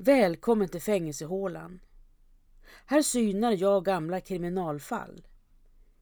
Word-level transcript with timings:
Välkommen 0.00 0.68
till 0.68 0.82
fängelsehålan. 0.82 1.80
Här 2.86 3.02
synar 3.02 3.52
jag 3.52 3.84
gamla 3.84 4.20
kriminalfall. 4.20 5.26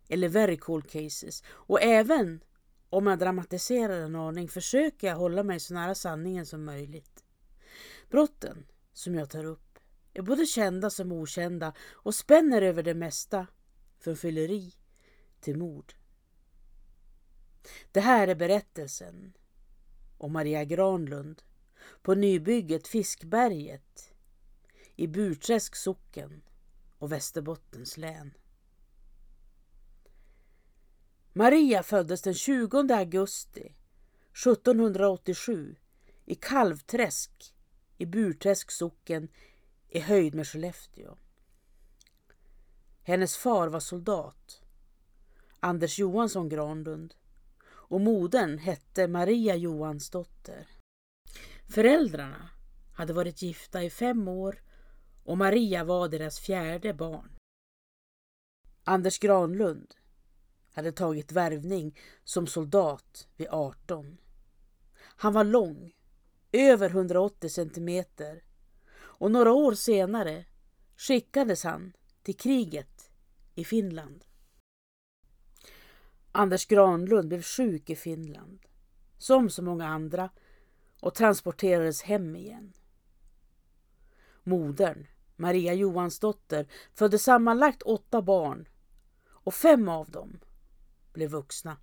Eller 0.09 0.29
very 0.29 0.57
cool 0.57 0.83
cases. 0.83 1.43
Och 1.49 1.83
även 1.83 2.45
om 2.91 3.07
jag 3.07 3.19
dramatiserar 3.19 4.01
en 4.01 4.17
aning 4.17 4.49
försöker 4.49 5.07
jag 5.07 5.17
hålla 5.17 5.43
mig 5.43 5.61
så 5.61 5.75
nära 5.75 5.95
sanningen 5.95 6.47
som 6.47 6.65
möjligt. 6.65 7.25
Brotten 8.11 8.67
som 8.93 9.15
jag 9.15 9.31
tar 9.31 9.45
upp 9.45 9.79
är 10.15 10.23
både 10.23 10.47
kända 10.47 10.91
som 10.91 11.13
okända 11.13 11.73
och 11.93 12.15
spänner 12.15 12.63
över 12.63 12.83
det 12.83 12.95
mesta 12.95 13.47
från 13.99 14.17
fylleri 14.17 14.75
till 15.41 15.57
mord. 15.59 15.95
Det 17.93 18.01
här 18.01 18.29
är 18.29 18.35
berättelsen 18.35 19.33
om 20.19 20.33
Maria 20.33 20.65
Granlund 20.65 21.43
på 22.03 22.15
nybygget 22.15 22.89
Fiskberget 22.89 24.15
i 24.97 25.07
Burträsk 25.07 25.77
socken 25.77 26.43
och 26.99 27.13
Västerbottens 27.13 27.97
län. 27.97 28.35
Maria 31.33 31.83
föddes 31.83 32.23
den 32.23 32.35
20 32.35 32.95
augusti 32.95 33.75
1787 34.33 35.77
i 36.25 36.35
Kalvträsk 36.35 37.55
i 37.99 38.07
Burträsk 38.07 38.71
socken 38.71 39.29
i 39.89 40.01
höjd 40.01 40.35
med 40.35 40.49
Skellefteå. 40.49 41.17
Hennes 43.03 43.37
far 43.37 43.69
var 43.69 43.81
soldat, 43.81 44.63
Anders 45.61 45.99
Johansson 45.99 46.49
Granlund, 46.49 47.15
och 47.67 48.01
modern 48.01 48.59
hette 48.59 49.09
Maria 49.09 49.57
Johansdotter. 49.57 50.67
Föräldrarna 51.69 52.51
hade 52.95 53.13
varit 53.13 53.43
gifta 53.43 53.83
i 53.83 53.91
fem 53.91 54.29
år 54.29 54.63
och 55.25 55.39
Maria 55.39 55.85
var 55.85 56.09
deras 56.09 56.41
fjärde 56.41 56.95
barn. 56.95 57.37
Anders 58.85 59.19
Granlund 59.19 59.95
hade 60.73 60.93
tagit 60.93 61.33
värvning 61.33 61.99
som 62.25 62.47
soldat 62.47 63.29
vid 63.37 63.49
18. 63.51 64.19
Han 64.99 65.33
var 65.33 65.45
lång, 65.45 65.93
över 66.53 66.91
180 66.91 67.49
centimeter 67.51 68.45
och 68.97 69.31
några 69.31 69.53
år 69.53 69.75
senare 69.75 70.45
skickades 70.97 71.65
han 71.65 71.93
till 72.23 72.37
kriget 72.37 73.11
i 73.55 73.65
Finland. 73.65 74.25
Anders 76.33 76.67
Granlund 76.67 77.29
blev 77.29 77.43
sjuk 77.43 77.91
i 77.91 77.97
Finland, 77.97 78.59
som 79.19 79.51
så 79.51 79.63
många 79.63 79.87
andra, 79.87 80.31
och 81.07 81.15
transporterades 81.15 82.03
hem 82.03 82.37
igen. 82.37 82.73
Modern, 84.43 85.07
Maria 85.37 85.75
Johansdotter, 85.75 86.69
födde 86.95 87.19
sammanlagt 87.19 87.83
åtta 87.83 88.23
barn 88.23 88.69
och 89.29 89.55
fem 89.55 89.89
av 89.89 90.11
dem 90.11 90.39
blev 91.13 91.31
vuxna. 91.31 91.77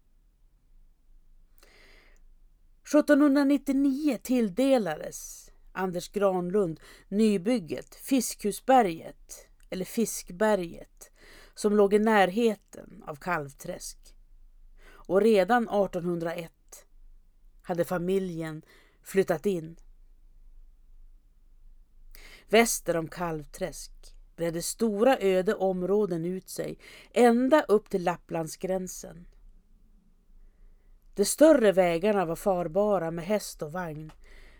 1799 2.81 4.17
tilldelades 4.23 5.51
Anders 5.71 6.09
Granlund 6.09 6.79
nybygget 7.07 7.95
Fiskhusberget, 7.95 9.47
eller 9.69 9.85
Fiskberget, 9.85 11.11
som 11.53 11.75
låg 11.75 11.93
i 11.93 11.99
närheten 11.99 13.03
av 13.07 13.15
Kalvträsk. 13.15 14.15
Och 14.85 15.21
redan 15.21 15.63
1801 15.63 16.51
hade 17.61 17.85
familjen 17.85 18.61
flyttat 19.03 19.45
in. 19.45 19.75
Väster 22.49 22.97
om 22.97 23.07
Kalvträsk 23.07 23.91
bredde 24.35 24.61
stora 24.61 25.17
öde 25.19 25.55
områden 25.55 26.25
ut 26.25 26.49
sig 26.49 26.77
ända 27.11 27.61
upp 27.61 27.89
till 27.89 28.03
Lapplandsgränsen. 28.03 29.25
De 31.15 31.25
större 31.25 31.71
vägarna 31.71 32.25
var 32.25 32.35
farbara 32.35 33.11
med 33.11 33.25
häst 33.25 33.61
och 33.61 33.71
vagn 33.71 34.11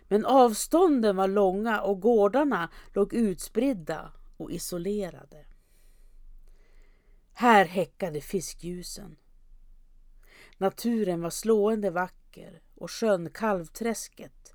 men 0.08 0.24
avstånden 0.24 1.16
var 1.16 1.28
långa 1.28 1.80
och 1.80 2.00
gårdarna 2.00 2.70
låg 2.92 3.14
utspridda 3.14 4.12
och 4.36 4.50
isolerade. 4.50 5.44
Här 7.32 7.64
häckade 7.64 8.20
fiskljusen. 8.20 9.16
Naturen 10.58 11.20
var 11.20 11.30
slående 11.30 11.90
vacker 11.90 12.62
och 12.74 12.90
sjön 12.90 13.30
Kalvträsket 13.30 14.54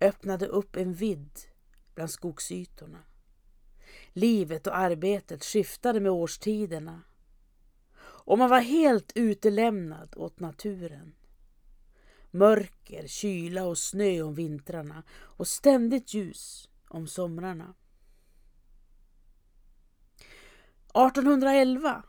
öppnade 0.00 0.46
upp 0.46 0.76
en 0.76 0.92
vidd 0.92 1.38
bland 1.94 2.10
skogsytorna. 2.10 2.98
Livet 4.12 4.66
och 4.66 4.76
arbetet 4.76 5.44
skiftade 5.44 6.00
med 6.00 6.12
årstiderna 6.12 7.02
och 7.98 8.38
man 8.38 8.50
var 8.50 8.60
helt 8.60 9.12
utelämnad 9.14 10.14
åt 10.16 10.40
naturen. 10.40 11.14
Mörker, 12.30 13.06
kyla 13.06 13.64
och 13.64 13.78
snö 13.78 14.22
om 14.22 14.34
vintrarna 14.34 15.02
och 15.12 15.48
ständigt 15.48 16.14
ljus 16.14 16.68
om 16.88 17.06
somrarna. 17.06 17.74
1811, 20.88 22.02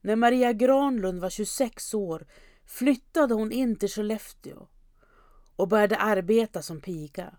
när 0.00 0.16
Maria 0.16 0.52
Granlund 0.52 1.20
var 1.20 1.30
26 1.30 1.94
år, 1.94 2.26
flyttade 2.66 3.34
hon 3.34 3.52
in 3.52 3.76
till 3.76 3.88
Skellefteå 3.88 4.68
och 5.56 5.68
började 5.68 5.96
arbeta 5.96 6.62
som 6.62 6.80
piga. 6.80 7.36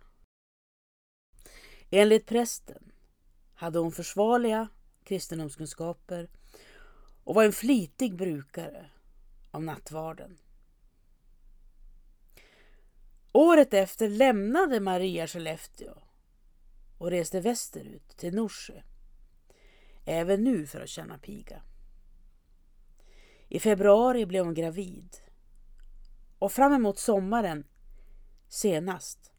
Enligt 1.89 2.25
prästen 2.25 2.91
hade 3.53 3.79
hon 3.79 3.91
försvarliga 3.91 4.67
kristendomskunskaper 5.03 6.29
och 7.23 7.35
var 7.35 7.43
en 7.43 7.53
flitig 7.53 8.15
brukare 8.15 8.89
av 9.51 9.63
nattvarden. 9.63 10.37
Året 13.31 13.73
efter 13.73 14.09
lämnade 14.09 14.79
Maria 14.79 15.27
Skellefteå 15.27 15.97
och 16.97 17.11
reste 17.11 17.39
västerut 17.39 18.17
till 18.17 18.35
Norsjö. 18.35 18.81
Även 20.05 20.43
nu 20.43 20.67
för 20.67 20.81
att 20.81 20.89
känna 20.89 21.17
piga. 21.17 21.61
I 23.53 23.59
februari 23.59 24.25
blev 24.25 24.45
hon 24.45 24.53
gravid 24.53 25.17
och 26.39 26.51
fram 26.51 26.73
emot 26.73 26.99
sommaren 26.99 27.67
senast 28.47 29.31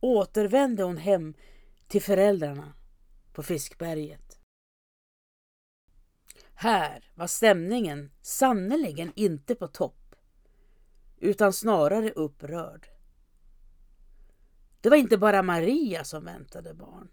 återvände 0.00 0.82
hon 0.82 0.96
hem 0.96 1.34
till 1.88 2.02
föräldrarna 2.02 2.74
på 3.32 3.42
Fiskberget. 3.42 4.38
Här 6.54 7.10
var 7.14 7.26
stämningen 7.26 8.10
sannerligen 8.22 9.12
inte 9.16 9.54
på 9.54 9.68
topp 9.68 10.14
utan 11.16 11.52
snarare 11.52 12.10
upprörd. 12.10 12.88
Det 14.80 14.90
var 14.90 14.96
inte 14.96 15.18
bara 15.18 15.42
Maria 15.42 16.04
som 16.04 16.24
väntade 16.24 16.74
barn. 16.74 17.08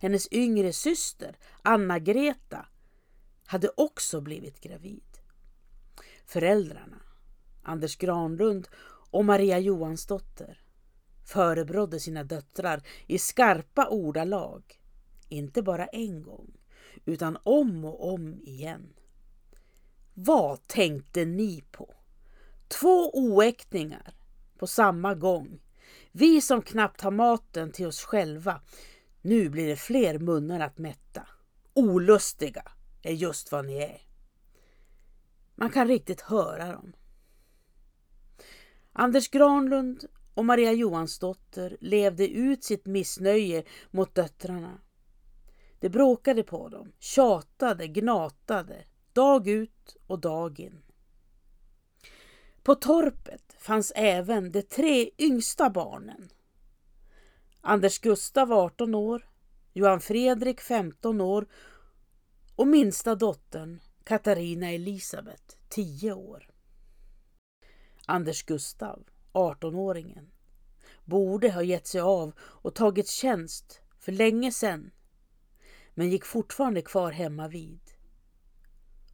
Hennes 0.00 0.32
yngre 0.32 0.72
syster, 0.72 1.38
Anna-Greta, 1.62 2.66
hade 3.46 3.68
också 3.76 4.20
blivit 4.20 4.60
gravid. 4.60 5.13
Föräldrarna, 6.26 7.02
Anders 7.62 7.96
Granlund 7.96 8.68
och 9.10 9.24
Maria 9.24 9.58
Johansdotter, 9.58 10.60
förebrådde 11.24 12.00
sina 12.00 12.24
döttrar 12.24 12.82
i 13.06 13.18
skarpa 13.18 13.88
ordalag. 13.88 14.80
Inte 15.28 15.62
bara 15.62 15.86
en 15.86 16.22
gång, 16.22 16.52
utan 17.04 17.38
om 17.42 17.84
och 17.84 18.12
om 18.12 18.40
igen. 18.42 18.92
Vad 20.14 20.66
tänkte 20.66 21.24
ni 21.24 21.64
på? 21.70 21.94
Två 22.68 23.10
oäktingar 23.14 24.14
på 24.58 24.66
samma 24.66 25.14
gång. 25.14 25.60
Vi 26.12 26.40
som 26.40 26.62
knappt 26.62 27.00
har 27.00 27.10
maten 27.10 27.72
till 27.72 27.86
oss 27.86 28.00
själva. 28.00 28.60
Nu 29.22 29.48
blir 29.48 29.68
det 29.68 29.76
fler 29.76 30.18
munnar 30.18 30.60
att 30.60 30.78
mätta. 30.78 31.28
Olustiga 31.74 32.62
är 33.02 33.12
just 33.12 33.52
vad 33.52 33.66
ni 33.66 33.76
är. 33.76 34.13
Man 35.54 35.70
kan 35.70 35.88
riktigt 35.88 36.20
höra 36.20 36.72
dem. 36.72 36.92
Anders 38.92 39.28
Granlund 39.28 40.04
och 40.34 40.44
Maria 40.44 40.72
Johansdotter 40.72 41.76
levde 41.80 42.28
ut 42.28 42.64
sitt 42.64 42.86
missnöje 42.86 43.64
mot 43.90 44.14
döttrarna. 44.14 44.80
De 45.80 45.88
bråkade 45.88 46.42
på 46.42 46.68
dem, 46.68 46.92
tjatade, 46.98 47.88
gnatade, 47.88 48.84
dag 49.12 49.48
ut 49.48 49.96
och 50.06 50.20
dag 50.20 50.60
in. 50.60 50.82
På 52.62 52.74
torpet 52.74 53.56
fanns 53.58 53.92
även 53.96 54.52
de 54.52 54.62
tre 54.62 55.10
yngsta 55.18 55.70
barnen. 55.70 56.28
Anders 57.60 57.98
Gustav 57.98 58.52
18 58.52 58.94
år, 58.94 59.28
Johan 59.72 60.00
Fredrik 60.00 60.60
15 60.60 61.20
år 61.20 61.46
och 62.56 62.66
minsta 62.66 63.14
dottern 63.14 63.80
Katarina 64.04 64.70
Elisabet 64.70 65.56
10 65.68 66.12
år. 66.12 66.50
Anders 68.06 68.42
Gustav 68.42 69.04
18-åringen, 69.32 70.30
borde 71.04 71.50
ha 71.50 71.62
gett 71.62 71.86
sig 71.86 72.00
av 72.00 72.32
och 72.38 72.74
tagit 72.74 73.08
tjänst 73.08 73.80
för 73.98 74.12
länge 74.12 74.52
sedan 74.52 74.90
men 75.94 76.10
gick 76.10 76.24
fortfarande 76.24 76.82
kvar 76.82 77.12
hemma 77.12 77.48
vid. 77.48 77.80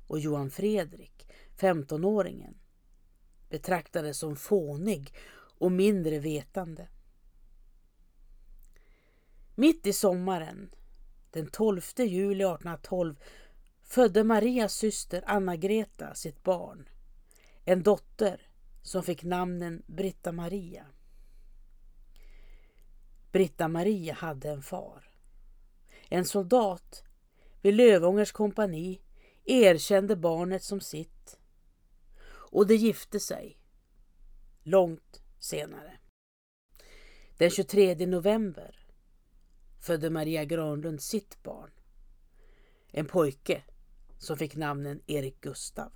Och 0.07 0.19
Johan 0.19 0.51
Fredrik, 0.51 1.27
15-åringen, 1.59 2.55
betraktades 3.49 4.19
som 4.19 4.37
fånig 4.37 5.15
och 5.59 5.73
mindre 5.73 6.19
vetande. 6.19 6.89
Mitt 9.55 9.87
i 9.87 9.93
sommaren, 9.93 10.75
den 11.31 11.47
12 11.47 11.81
juli 11.97 12.45
1812, 12.45 13.17
födde 13.91 14.25
Marias 14.25 14.75
syster 14.75 15.25
Anna-Greta 15.27 16.15
sitt 16.15 16.43
barn, 16.43 16.89
en 17.65 17.83
dotter 17.83 18.49
som 18.83 19.03
fick 19.03 19.23
namnen 19.23 19.83
Britta 19.87 20.33
Maria. 20.33 20.87
Britta 23.33 23.69
Maria 23.69 24.15
hade 24.15 24.51
en 24.51 24.63
far. 24.63 25.11
En 26.09 26.25
soldat 26.25 27.05
vid 27.63 27.75
Lövångers 27.75 28.33
kompani 28.33 29.01
erkände 29.45 30.17
barnet 30.17 30.63
som 30.63 30.81
sitt 30.81 31.39
och 32.33 32.67
de 32.67 32.75
gifte 32.75 33.21
sig 33.21 33.59
långt 34.63 35.23
senare. 35.39 35.99
Den 37.39 37.51
23 37.51 38.07
november 38.07 38.87
födde 39.81 40.11
Maria 40.11 40.45
Granlund 40.45 41.03
sitt 41.03 41.43
barn. 41.43 41.71
En 42.93 43.07
pojke 43.07 43.63
som 44.21 44.37
fick 44.37 44.57
namnen 44.57 45.01
Erik 45.07 45.41
Gustav. 45.41 45.93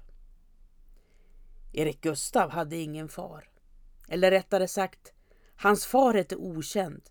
Erik 1.73 2.01
Gustav 2.01 2.51
hade 2.51 2.77
ingen 2.77 3.09
far. 3.09 3.49
Eller 4.09 4.31
rättare 4.31 4.69
sagt, 4.69 5.13
hans 5.57 5.87
far 5.87 6.15
hette 6.15 6.37
okänd 6.37 7.11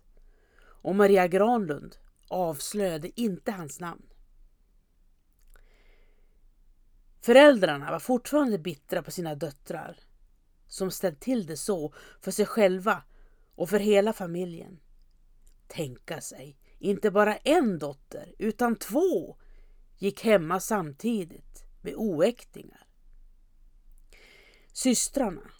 och 0.60 0.94
Maria 0.94 1.28
Granlund 1.28 1.96
avslöjade 2.28 3.20
inte 3.20 3.52
hans 3.52 3.80
namn. 3.80 4.06
Föräldrarna 7.20 7.90
var 7.90 7.98
fortfarande 7.98 8.58
bittra 8.58 9.02
på 9.02 9.10
sina 9.10 9.34
döttrar 9.34 9.96
som 10.66 10.90
ställt 10.90 11.20
till 11.20 11.46
det 11.46 11.56
så 11.56 11.94
för 12.20 12.30
sig 12.30 12.46
själva 12.46 13.02
och 13.54 13.70
för 13.70 13.78
hela 13.78 14.12
familjen. 14.12 14.80
Tänka 15.68 16.20
sig, 16.20 16.58
inte 16.78 17.10
bara 17.10 17.36
en 17.36 17.78
dotter 17.78 18.34
utan 18.38 18.76
två 18.76 19.36
gick 19.98 20.24
hemma 20.24 20.60
samtidigt 20.60 21.64
med 21.80 21.94
oäktingar. 21.96 22.86
Systrarna, 24.72 25.50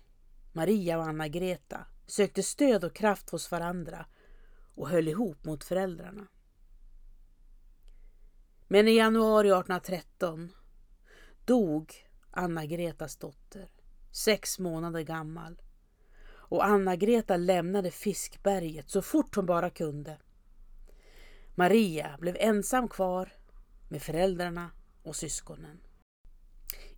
Maria 0.53 0.99
och 0.99 1.05
Anna-Greta, 1.05 1.87
sökte 2.07 2.43
stöd 2.43 2.85
och 2.85 2.97
kraft 2.97 3.31
hos 3.31 3.51
varandra 3.51 4.07
och 4.75 4.89
höll 4.89 5.09
ihop 5.09 5.45
mot 5.45 5.65
föräldrarna. 5.65 6.27
Men 8.69 8.89
i 8.89 8.97
januari 8.97 9.49
1813 9.49 10.53
dog 11.45 11.95
Anna-Gretas 12.31 13.17
dotter, 13.17 13.69
sex 14.11 14.59
månader 14.59 15.01
gammal. 15.01 15.63
Och 16.27 16.65
Anna-Greta 16.65 17.37
lämnade 17.37 17.91
Fiskberget 17.91 18.91
så 18.91 19.03
fort 19.03 19.37
hon 19.37 19.47
bara 19.47 19.71
kunde. 19.71 20.19
Maria 21.55 22.17
blev 22.21 22.37
ensam 22.41 22.89
kvar 22.89 23.33
med 23.89 24.03
föräldrarna 24.03 24.71
och 25.03 25.17
syskonen. 25.17 25.81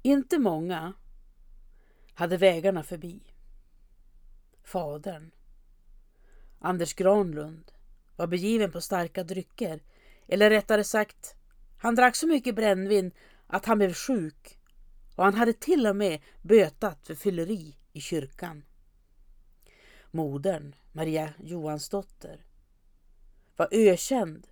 Inte 0.02 0.38
många 0.38 0.92
hade 2.14 2.36
vägarna 2.36 2.82
förbi. 2.82 3.20
Fadern, 4.62 5.30
Anders 6.58 6.94
Granlund, 6.94 7.72
var 8.16 8.26
begiven 8.26 8.72
på 8.72 8.80
starka 8.80 9.24
drycker. 9.24 9.82
Eller 10.28 10.50
rättare 10.50 10.84
sagt, 10.84 11.34
han 11.78 11.94
drack 11.94 12.16
så 12.16 12.26
mycket 12.26 12.54
brännvin 12.54 13.12
att 13.46 13.66
han 13.66 13.78
blev 13.78 13.92
sjuk 13.92 14.58
och 15.14 15.24
han 15.24 15.34
hade 15.34 15.52
till 15.52 15.86
och 15.86 15.96
med 15.96 16.20
bötat 16.42 17.06
för 17.06 17.14
fylleri 17.14 17.76
i 17.92 18.00
kyrkan. 18.00 18.64
Modern, 20.10 20.74
Maria 20.92 21.34
Johansdotter, 21.38 22.44
var 23.56 23.68
ökänd 23.70 24.46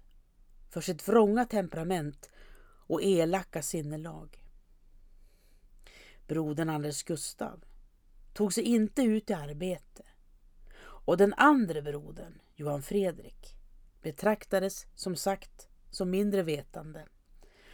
för 0.75 0.81
sitt 0.81 1.09
vrånga 1.09 1.45
temperament 1.45 2.31
och 2.87 3.03
elaka 3.03 3.63
sinnelag. 3.63 4.45
Brodern 6.27 6.71
Anders 6.71 7.03
Gustav 7.03 7.65
tog 8.33 8.53
sig 8.53 8.65
inte 8.65 9.03
ut 9.03 9.31
i 9.31 9.33
arbete 9.33 10.03
och 10.81 11.17
den 11.17 11.35
andra 11.35 11.83
brodern, 11.83 12.41
Johan 12.55 12.83
Fredrik, 12.83 13.57
betraktades 14.03 14.87
som 14.95 15.17
sagt 15.17 15.69
som 15.91 16.11
mindre 16.11 16.43
vetande. 16.43 17.07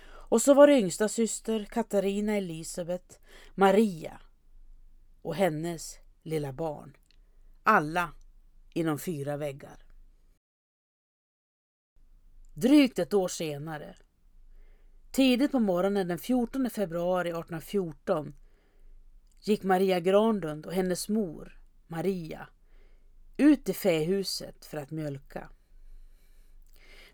Och 0.06 0.42
så 0.42 0.54
var 0.54 0.66
det 0.66 0.78
yngsta 0.78 1.08
syster 1.08 1.64
Katarina 1.64 2.36
Elisabet, 2.36 3.20
Maria 3.54 4.20
och 5.22 5.34
hennes 5.34 5.98
lilla 6.22 6.52
barn. 6.52 6.96
Alla 7.62 8.12
inom 8.74 8.98
fyra 8.98 9.36
väggar. 9.36 9.89
Drygt 12.60 12.98
ett 12.98 13.14
år 13.14 13.28
senare, 13.28 13.96
tidigt 15.10 15.52
på 15.52 15.58
morgonen 15.58 16.08
den 16.08 16.18
14 16.18 16.70
februari 16.70 17.28
1814, 17.28 18.34
gick 19.40 19.62
Maria 19.62 20.00
Granlund 20.00 20.66
och 20.66 20.72
hennes 20.72 21.08
mor, 21.08 21.60
Maria, 21.86 22.48
ut 23.36 23.68
i 23.68 23.72
fähuset 23.72 24.64
för 24.64 24.78
att 24.78 24.90
mjölka. 24.90 25.50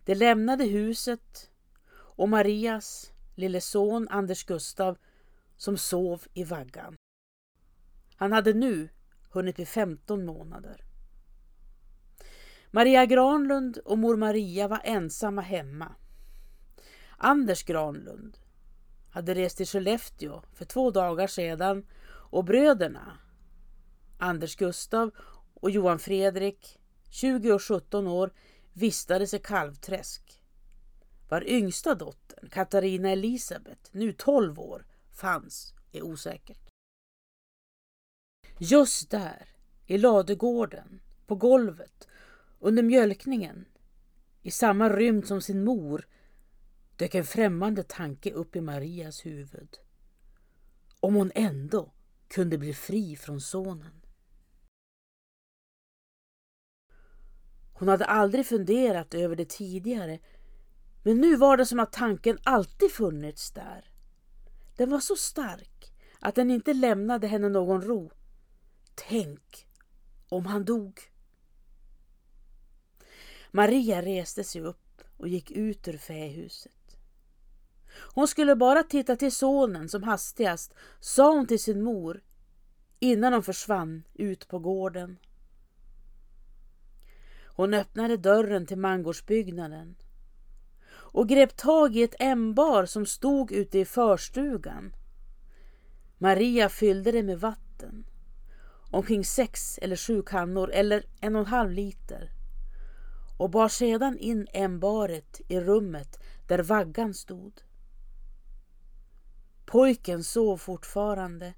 De 0.05 0.15
lämnade 0.15 0.63
huset 0.63 1.51
och 1.91 2.29
Marias 2.29 3.11
lille 3.35 3.61
son 3.61 4.07
Anders 4.09 4.43
Gustav 4.43 4.97
som 5.57 5.77
sov 5.77 6.23
i 6.33 6.43
vaggan. 6.43 6.95
Han 8.15 8.31
hade 8.31 8.53
nu 8.53 8.89
hunnit 9.29 9.55
bli 9.55 9.65
15 9.65 10.25
månader. 10.25 10.86
Maria 12.77 13.05
Granlund 13.05 13.77
och 13.77 13.97
mor 13.97 14.15
Maria 14.17 14.67
var 14.67 14.81
ensamma 14.83 15.41
hemma. 15.41 15.95
Anders 17.17 17.63
Granlund 17.63 18.37
hade 19.09 19.35
rest 19.35 19.57
till 19.57 19.67
Skellefteå 19.67 20.41
för 20.53 20.65
två 20.65 20.91
dagar 20.91 21.27
sedan 21.27 21.85
och 22.07 22.43
bröderna 22.43 23.17
Anders 24.17 24.55
Gustav 24.55 25.11
och 25.53 25.71
Johan 25.71 25.99
Fredrik, 25.99 26.79
20 27.09 27.51
och 27.51 27.63
17 27.63 28.07
år, 28.07 28.33
vistades 28.73 29.33
i 29.33 29.39
Kalvträsk. 29.39 30.43
Var 31.29 31.49
yngsta 31.49 31.95
dottern, 31.95 32.49
Katarina 32.49 33.09
Elisabet, 33.09 33.89
nu 33.91 34.13
12 34.13 34.59
år, 34.59 34.85
fanns 35.11 35.73
är 35.91 36.01
osäkert. 36.01 36.69
Just 38.59 39.09
där, 39.11 39.49
i 39.85 39.97
ladugården, 39.97 41.01
på 41.27 41.35
golvet, 41.35 42.07
under 42.59 42.83
mjölkningen, 42.83 43.65
i 44.41 44.51
samma 44.51 44.89
rymd 44.89 45.27
som 45.27 45.41
sin 45.41 45.63
mor, 45.63 46.07
dök 46.95 47.15
en 47.15 47.25
främmande 47.25 47.83
tanke 47.83 48.31
upp 48.31 48.55
i 48.55 48.61
Marias 48.61 49.25
huvud. 49.25 49.77
Om 50.99 51.15
hon 51.15 51.31
ändå 51.35 51.93
kunde 52.27 52.57
bli 52.57 52.73
fri 52.73 53.15
från 53.15 53.41
sonen. 53.41 54.01
Hon 57.73 57.87
hade 57.87 58.05
aldrig 58.05 58.45
funderat 58.45 59.13
över 59.13 59.35
det 59.35 59.49
tidigare 59.49 60.19
men 61.07 61.21
nu 61.21 61.35
var 61.35 61.57
det 61.57 61.65
som 61.65 61.79
att 61.79 61.91
tanken 61.91 62.37
alltid 62.43 62.91
funnits 62.91 63.51
där. 63.51 63.91
Den 64.77 64.89
var 64.89 64.99
så 64.99 65.15
stark 65.15 65.93
att 66.19 66.35
den 66.35 66.51
inte 66.51 66.73
lämnade 66.73 67.27
henne 67.27 67.49
någon 67.49 67.81
ro. 67.81 68.11
Tänk 68.95 69.67
om 70.29 70.45
han 70.45 70.65
dog. 70.65 70.99
Maria 73.57 74.01
reste 74.01 74.43
sig 74.43 74.61
upp 74.61 75.01
och 75.17 75.27
gick 75.27 75.51
ut 75.51 75.87
ur 75.87 75.97
fähuset. 75.97 76.97
Hon 78.13 78.27
skulle 78.27 78.55
bara 78.55 78.83
titta 78.83 79.15
till 79.15 79.31
sonen 79.31 79.89
som 79.89 80.03
hastigast, 80.03 80.73
sa 80.99 81.31
hon 81.33 81.47
till 81.47 81.59
sin 81.59 81.83
mor 81.83 82.23
innan 82.99 83.33
hon 83.33 83.43
försvann 83.43 84.03
ut 84.13 84.47
på 84.47 84.59
gården. 84.59 85.17
Hon 87.45 87.73
öppnade 87.73 88.17
dörren 88.17 88.65
till 88.65 88.77
mangårdsbyggnaden 88.77 89.95
och 90.89 91.29
grep 91.29 91.57
tag 91.57 91.95
i 91.95 92.03
ett 92.03 92.21
ämbar 92.21 92.85
som 92.85 93.05
stod 93.05 93.51
ute 93.51 93.79
i 93.79 93.85
förstugan. 93.85 94.95
Maria 96.17 96.69
fyllde 96.69 97.11
det 97.11 97.23
med 97.23 97.39
vatten, 97.39 98.07
omkring 98.91 99.25
sex 99.25 99.77
eller 99.77 99.95
sju 99.95 100.21
kannor 100.21 100.71
eller 100.71 101.03
en 101.21 101.35
och 101.35 101.41
en 101.41 101.47
halv 101.47 101.71
liter 101.71 102.36
och 103.37 103.49
bar 103.49 103.69
sedan 103.69 104.17
in 104.17 104.47
ämbaret 104.53 105.41
i 105.47 105.59
rummet 105.59 106.19
där 106.47 106.59
vaggan 106.59 107.13
stod. 107.13 107.61
Pojken 109.65 110.23
sov 110.23 110.57
fortfarande 110.57 111.53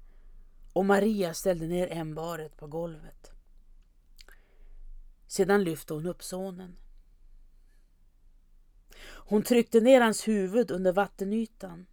och 0.72 0.84
Maria 0.84 1.34
ställde 1.34 1.66
ner 1.66 1.92
ämbaret 1.92 2.56
på 2.56 2.66
golvet. 2.66 3.32
Sedan 5.26 5.64
lyfte 5.64 5.94
hon 5.94 6.06
upp 6.06 6.22
sonen. 6.22 6.76
Hon 9.02 9.42
tryckte 9.42 9.80
ner 9.80 10.00
hans 10.00 10.28
huvud 10.28 10.70
under 10.70 10.92
vattenytan 10.92 11.86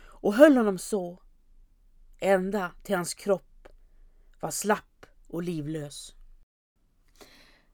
och 0.00 0.34
höll 0.34 0.56
honom 0.56 0.78
så 0.78 1.22
ända 2.18 2.72
till 2.82 2.96
hans 2.96 3.14
kropp 3.14 3.68
var 4.40 4.50
slapp 4.50 5.06
och 5.28 5.42
livlös. 5.42 6.17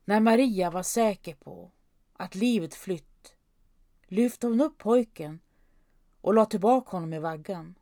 När 0.04 0.20
Maria 0.20 0.70
var 0.70 0.82
säker 0.82 1.34
på 1.34 1.70
att 2.12 2.34
livet 2.34 2.74
flytt 2.74 3.34
lyfte 4.06 4.46
hon 4.46 4.60
upp 4.60 4.78
pojken 4.78 5.40
och 6.20 6.34
la 6.34 6.46
tillbaka 6.46 6.90
honom 6.90 7.12
i 7.12 7.18
vaggan. 7.18 7.78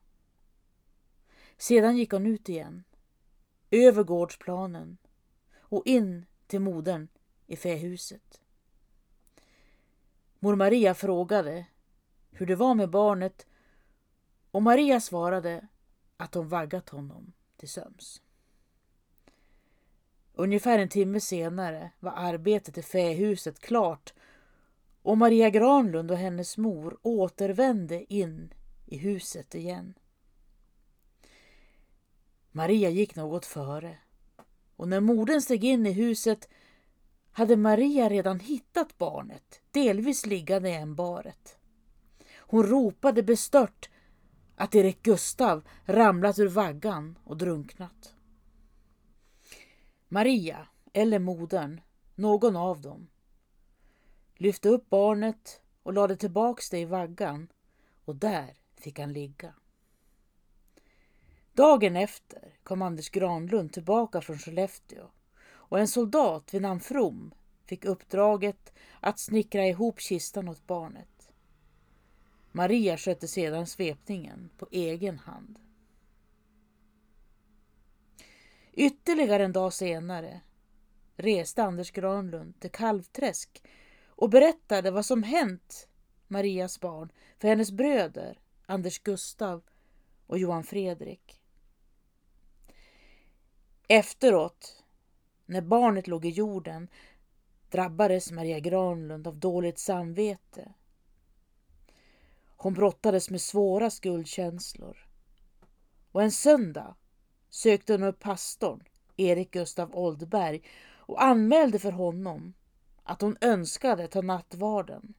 Sedan 1.57 1.97
gick 1.97 2.13
hon 2.13 2.27
ut 2.27 2.49
igen, 2.49 2.85
över 3.71 4.03
gårdsplanen 4.05 4.99
och 5.59 5.87
in 5.87 6.27
till 6.47 6.61
modern 6.61 7.09
i 7.47 7.57
fähuset. 7.57 8.41
Mor 10.39 10.57
Maria 10.57 10.95
frågade 10.95 11.67
hur 12.31 12.47
det 12.47 12.57
var 12.57 12.75
med 12.75 12.91
barnet 12.91 13.47
och 14.51 14.63
Maria 14.63 15.01
svarade 15.01 15.69
att 16.17 16.35
hon 16.35 16.49
vaggat 16.49 16.89
honom 16.89 17.33
till 17.57 17.69
söms. 17.69 18.23
Ungefär 20.35 20.79
en 20.79 20.89
timme 20.89 21.21
senare 21.21 21.91
var 22.01 22.13
arbetet 22.17 22.79
i 22.79 22.83
fähuset 22.83 23.59
klart 23.59 24.15
och 25.03 25.19
Maria 25.19 25.51
Granlund 25.51 26.11
och 26.11 26.17
hennes 26.17 26.57
mor 26.59 26.99
återvände 27.03 28.15
in 28.15 28.55
i 28.87 28.97
huset 28.97 29.55
igen. 29.55 29.95
Maria 32.51 32.91
gick 32.91 33.17
något 33.17 33.47
före 33.47 33.99
och 34.77 34.89
när 34.89 35.01
modern 35.01 35.41
steg 35.41 35.65
in 35.65 35.87
i 35.87 35.93
huset 35.93 36.49
hade 37.33 37.57
Maria 37.57 38.09
redan 38.09 38.41
hittat 38.41 38.99
barnet, 38.99 39.61
delvis 39.71 40.27
liggande 40.27 40.69
i 40.69 40.75
ämbaret. 40.75 41.57
Hon 42.37 42.67
ropade 42.67 43.23
bestört 43.23 43.91
att 44.57 44.75
Erik 44.75 45.03
Gustav 45.03 45.69
ramlat 45.85 46.39
ur 46.39 46.49
vaggan 46.49 47.19
och 47.25 47.37
drunknat. 47.37 48.15
Maria, 50.13 50.67
eller 50.93 51.19
modern, 51.19 51.81
någon 52.15 52.57
av 52.57 52.81
dem, 52.81 53.09
lyfte 54.35 54.69
upp 54.69 54.91
barnet 54.91 55.61
och 55.83 55.93
lade 55.93 56.17
tillbaks 56.17 56.71
det 56.71 56.79
i 56.79 56.85
vaggan 56.85 57.49
och 58.05 58.17
där 58.17 58.57
fick 58.77 58.99
han 58.99 59.13
ligga. 59.13 59.55
Dagen 61.53 61.97
efter 61.97 62.59
kom 62.63 62.83
Anders 62.83 63.11
Granlund 63.11 63.73
tillbaka 63.73 64.21
från 64.21 64.39
Skellefteå 64.39 65.11
och 65.45 65.79
en 65.79 65.89
soldat 65.89 66.55
vid 66.55 66.63
namn 66.63 66.81
From 66.81 67.35
fick 67.67 67.85
uppdraget 67.85 68.73
att 69.01 69.19
snickra 69.19 69.67
ihop 69.67 70.01
kistan 70.01 70.49
åt 70.49 70.67
barnet. 70.67 71.33
Maria 72.51 72.97
skötte 72.97 73.29
sedan 73.29 73.67
svepningen 73.67 74.51
på 74.59 74.69
egen 74.71 75.19
hand. 75.19 75.59
Ytterligare 78.73 79.45
en 79.45 79.53
dag 79.53 79.73
senare 79.73 80.41
reste 81.17 81.63
Anders 81.63 81.91
Granlund 81.91 82.61
till 82.61 82.71
Kalvträsk 82.71 83.63
och 84.07 84.31
berättade 84.31 84.91
vad 84.91 85.07
som 85.07 85.23
hänt 85.23 85.89
Marias 86.29 86.81
barn 86.81 87.13
för 87.39 87.49
hennes 87.49 87.73
bröder 87.73 88.41
Anders 88.67 88.99
Gustav 88.99 89.63
och 90.27 90.39
Johan 90.39 90.65
Fredrik. 90.65 91.41
Efteråt, 93.89 94.85
när 95.47 95.61
barnet 95.61 96.07
låg 96.07 96.25
i 96.25 96.29
jorden, 96.29 96.89
drabbades 97.71 98.33
Maria 98.33 98.59
Granlund 98.59 99.27
av 99.27 99.37
dåligt 99.37 99.79
samvete. 99.79 100.73
Hon 102.57 102.75
brottades 102.75 103.31
med 103.31 103.41
svåra 103.41 103.91
skuldkänslor. 103.91 105.07
Och 106.13 106.23
en 106.23 106.33
söndag 106.33 106.95
sökte 107.53 107.93
hon 107.93 108.03
upp 108.03 108.19
pastorn, 108.19 108.85
Erik 109.17 109.51
Gustav 109.51 109.95
Oldberg, 109.95 110.63
och 110.97 111.23
anmälde 111.23 111.79
för 111.79 111.93
honom 111.93 112.55
att 113.03 113.21
hon 113.21 113.37
önskade 113.41 114.09
ta 114.09 114.23
nattvarden. 114.23 115.15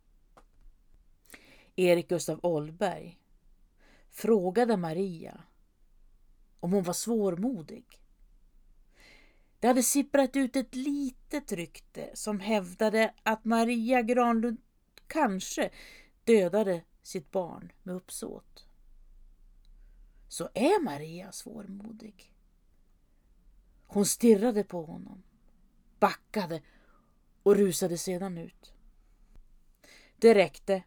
Erik 1.75 2.09
Gustav 2.09 2.39
Oldberg 2.43 3.19
frågade 4.09 4.77
Maria 4.77 5.43
om 6.59 6.73
hon 6.73 6.83
var 6.83 6.93
svårmodig. 6.93 7.99
Det 9.59 9.67
hade 9.67 9.83
sipprat 9.83 10.35
ut 10.35 10.55
ett 10.55 10.75
litet 10.75 11.51
rykte 11.51 12.09
som 12.13 12.39
hävdade 12.39 13.13
att 13.23 13.45
Maria 13.45 14.01
Granlund 14.01 14.61
kanske 15.07 15.69
dödade 16.23 16.83
sitt 17.03 17.31
barn 17.31 17.71
med 17.83 17.95
uppsåt. 17.95 18.67
Så 20.33 20.49
är 20.53 20.83
Maria 20.83 21.31
svårmodig. 21.31 22.33
Hon 23.85 24.05
stirrade 24.05 24.63
på 24.63 24.85
honom, 24.85 25.23
backade 25.99 26.61
och 27.43 27.55
rusade 27.55 27.97
sedan 27.97 28.37
ut. 28.37 28.73
Det 30.17 30.35
räckte. 30.35 30.83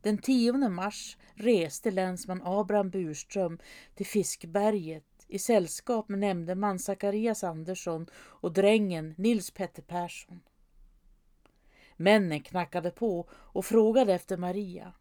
Den 0.00 0.18
10 0.18 0.52
mars 0.68 1.16
reste 1.34 1.90
länsman 1.90 2.42
Abraham 2.44 2.90
Burström 2.90 3.58
till 3.94 4.06
Fiskberget 4.06 5.26
i 5.28 5.38
sällskap 5.38 6.08
med 6.08 6.18
nämndeman 6.18 6.78
Zacharias 6.78 7.44
Andersson 7.44 8.06
och 8.14 8.52
drängen 8.52 9.14
Nils 9.18 9.50
Petter 9.50 9.82
Persson. 9.82 10.40
Männen 11.96 12.42
knackade 12.42 12.90
på 12.90 13.28
och 13.32 13.64
frågade 13.64 14.14
efter 14.14 14.36
Maria. 14.36 14.92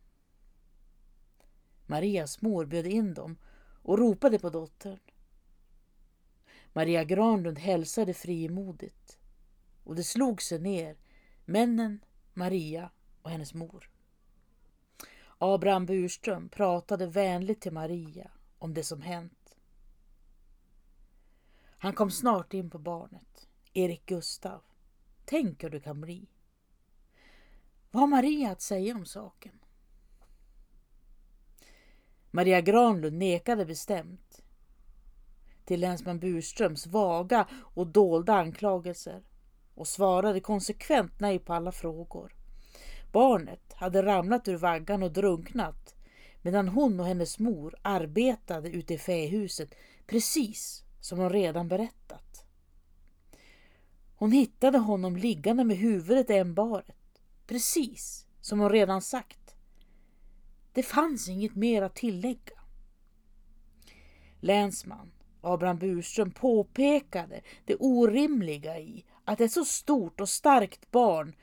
Marias 1.85 2.41
mor 2.41 2.65
bjöd 2.65 2.87
in 2.87 3.13
dem 3.13 3.37
och 3.83 3.97
ropade 3.97 4.39
på 4.39 4.49
dottern. 4.49 4.99
Maria 6.73 7.03
Granlund 7.03 7.59
hälsade 7.59 8.13
frimodigt 8.13 9.19
och 9.83 9.95
det 9.95 10.03
slog 10.03 10.41
sig 10.41 10.59
ner, 10.59 10.97
männen, 11.45 12.03
Maria 12.33 12.89
och 13.21 13.29
hennes 13.29 13.53
mor. 13.53 13.89
Abraham 15.37 15.85
Burström 15.85 16.49
pratade 16.49 17.07
vänligt 17.07 17.61
till 17.61 17.73
Maria 17.73 18.31
om 18.57 18.73
det 18.73 18.83
som 18.83 19.01
hänt 19.01 19.43
han 21.83 21.93
kom 21.93 22.11
snart 22.11 22.53
in 22.53 22.69
på 22.69 22.79
barnet. 22.79 23.47
Erik 23.73 24.05
Gustav. 24.05 24.61
Tänk 25.25 25.63
hur 25.63 25.69
du 25.69 25.79
kan 25.79 26.01
bli. 26.01 26.27
Vad 27.91 28.01
har 28.01 28.07
Maria 28.07 28.51
att 28.51 28.61
säga 28.61 28.95
om 28.95 29.05
saken? 29.05 29.59
Maria 32.35 32.61
Granlund 32.61 33.17
nekade 33.17 33.65
bestämt 33.65 34.41
till 35.65 35.79
länsman 35.79 36.19
Burströms 36.19 36.87
vaga 36.87 37.47
och 37.53 37.87
dolda 37.87 38.33
anklagelser 38.33 39.23
och 39.75 39.87
svarade 39.87 40.39
konsekvent 40.39 41.19
nej 41.19 41.39
på 41.39 41.53
alla 41.53 41.71
frågor. 41.71 42.35
Barnet 43.11 43.73
hade 43.73 44.03
ramlat 44.03 44.47
ur 44.47 44.57
vaggan 44.57 45.03
och 45.03 45.11
drunknat 45.11 45.95
medan 46.41 46.67
hon 46.67 46.99
och 46.99 47.05
hennes 47.05 47.39
mor 47.39 47.75
arbetade 47.81 48.69
ute 48.69 48.93
i 48.93 48.97
fähuset 48.97 49.75
precis 50.07 50.83
som 50.99 51.19
hon 51.19 51.29
redan 51.29 51.67
berättat. 51.67 52.45
Hon 54.15 54.31
hittade 54.31 54.77
honom 54.77 55.17
liggande 55.17 55.63
med 55.63 55.77
huvudet 55.77 56.29
i 56.29 56.37
ämbaret, 56.37 57.21
precis 57.47 58.27
som 58.41 58.59
hon 58.59 58.69
redan 58.69 59.01
sagt. 59.01 59.42
Det 60.73 60.83
fanns 60.83 61.29
inget 61.29 61.55
mer 61.55 61.81
att 61.81 61.95
tillägga. 61.95 62.59
Länsman 64.39 65.11
Abraham 65.41 65.77
Burström 65.77 66.31
påpekade 66.31 67.41
det 67.65 67.75
orimliga 67.75 68.79
i 68.79 69.05
att 69.25 69.41
ett 69.41 69.51
så 69.51 69.65
stort 69.65 70.21
och 70.21 70.29
starkt 70.29 70.91
barn 70.91 71.35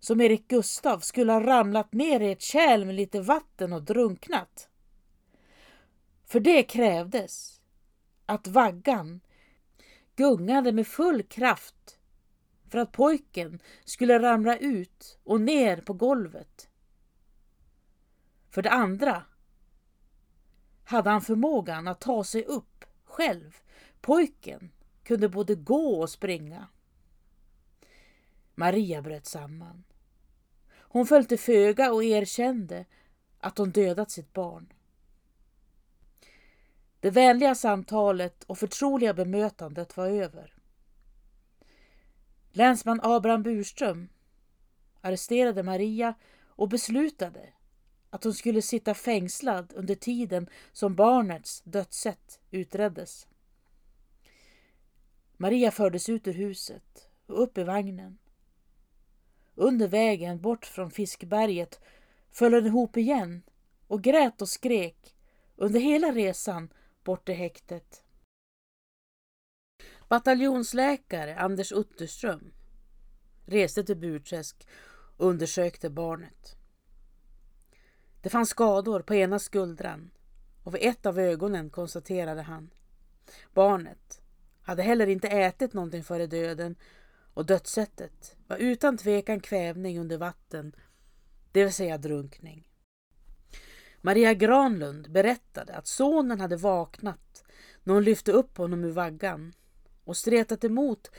som 0.00 0.20
Erik 0.20 0.48
Gustav 0.48 1.00
skulle 1.00 1.32
ha 1.32 1.46
ramlat 1.46 1.92
ner 1.92 2.20
i 2.20 2.32
ett 2.32 2.42
kärl 2.42 2.84
med 2.84 2.94
lite 2.94 3.20
vatten 3.20 3.72
och 3.72 3.82
drunknat. 3.82 4.68
För 6.24 6.40
det 6.40 6.62
krävdes 6.62 7.60
att 8.26 8.46
vaggan 8.46 9.20
gungade 10.16 10.72
med 10.72 10.86
full 10.86 11.22
kraft 11.22 11.98
för 12.70 12.78
att 12.78 12.92
pojken 12.92 13.62
skulle 13.84 14.18
ramla 14.18 14.58
ut 14.58 15.18
och 15.24 15.40
ner 15.40 15.76
på 15.76 15.92
golvet. 15.92 16.68
För 18.52 18.62
det 18.62 18.70
andra 18.70 19.24
hade 20.84 21.10
han 21.10 21.22
förmågan 21.22 21.88
att 21.88 22.00
ta 22.00 22.24
sig 22.24 22.44
upp 22.44 22.84
själv. 23.04 23.56
Pojken 24.00 24.70
kunde 25.02 25.28
både 25.28 25.54
gå 25.54 26.00
och 26.00 26.10
springa. 26.10 26.68
Maria 28.54 29.02
bröt 29.02 29.26
samman. 29.26 29.84
Hon 30.72 31.06
föll 31.06 31.24
till 31.24 31.38
föga 31.38 31.92
och 31.92 32.04
erkände 32.04 32.84
att 33.38 33.58
hon 33.58 33.70
dödat 33.70 34.10
sitt 34.10 34.32
barn. 34.32 34.72
Det 37.00 37.10
vänliga 37.10 37.54
samtalet 37.54 38.44
och 38.44 38.58
förtroliga 38.58 39.14
bemötandet 39.14 39.96
var 39.96 40.06
över. 40.06 40.54
Länsman 42.50 43.00
Abraham 43.02 43.42
Burström 43.42 44.08
arresterade 45.00 45.62
Maria 45.62 46.14
och 46.46 46.68
beslutade 46.68 47.52
att 48.12 48.24
hon 48.24 48.34
skulle 48.34 48.62
sitta 48.62 48.94
fängslad 48.94 49.72
under 49.76 49.94
tiden 49.94 50.48
som 50.72 50.94
barnets 50.94 51.62
dödssätt 51.64 52.40
utreddes. 52.50 53.26
Maria 55.36 55.70
fördes 55.70 56.08
ut 56.08 56.26
ur 56.26 56.32
huset 56.32 57.10
och 57.26 57.42
upp 57.42 57.58
i 57.58 57.64
vagnen. 57.64 58.18
Under 59.54 59.88
vägen 59.88 60.40
bort 60.40 60.66
från 60.66 60.90
Fiskberget 60.90 61.80
föll 62.30 62.54
hon 62.54 62.66
ihop 62.66 62.96
igen 62.96 63.42
och 63.86 64.02
grät 64.02 64.42
och 64.42 64.48
skrek 64.48 65.14
under 65.56 65.80
hela 65.80 66.12
resan 66.12 66.72
bort 67.04 67.26
till 67.26 67.34
häktet. 67.34 68.04
Bataljonsläkare 70.08 71.36
Anders 71.36 71.72
Utterström 71.72 72.52
reste 73.46 73.84
till 73.84 73.96
Burträsk 73.96 74.68
och 75.16 75.26
undersökte 75.26 75.90
barnet. 75.90 76.61
Det 78.22 78.30
fanns 78.30 78.48
skador 78.48 79.00
på 79.00 79.14
ena 79.14 79.38
skuldran 79.38 80.10
och 80.62 80.74
vid 80.74 80.82
ett 80.82 81.06
av 81.06 81.18
ögonen 81.18 81.70
konstaterade 81.70 82.42
han. 82.42 82.70
Barnet 83.54 84.22
hade 84.62 84.82
heller 84.82 85.06
inte 85.06 85.28
ätit 85.28 85.72
någonting 85.72 86.04
före 86.04 86.26
döden 86.26 86.76
och 87.34 87.46
dödssättet 87.46 88.36
var 88.46 88.56
utan 88.56 88.98
tvekan 88.98 89.40
kvävning 89.40 89.98
under 89.98 90.18
vatten, 90.18 90.76
det 91.52 91.64
vill 91.64 91.72
säga 91.72 91.98
drunkning. 91.98 92.68
Maria 94.00 94.34
Granlund 94.34 95.10
berättade 95.10 95.74
att 95.74 95.86
sonen 95.86 96.40
hade 96.40 96.56
vaknat 96.56 97.44
när 97.82 97.94
hon 97.94 98.04
lyfte 98.04 98.32
upp 98.32 98.56
honom 98.56 98.84
ur 98.84 98.92
vaggan 98.92 99.52
och 100.04 100.16
stretat 100.16 100.64
emot 100.64 101.10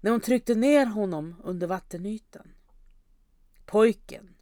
när 0.00 0.10
hon 0.10 0.20
tryckte 0.20 0.54
ner 0.54 0.86
honom 0.86 1.34
under 1.44 1.66
vattenytan. 1.66 2.52
Pojken 3.64 4.35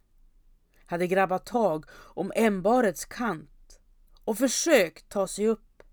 hade 0.85 1.07
grabbat 1.07 1.45
tag 1.45 1.85
om 1.91 2.31
ämbarets 2.35 3.05
kant 3.05 3.79
och 4.25 4.37
försökt 4.37 5.09
ta 5.09 5.27
sig 5.27 5.47
upp. 5.47 5.83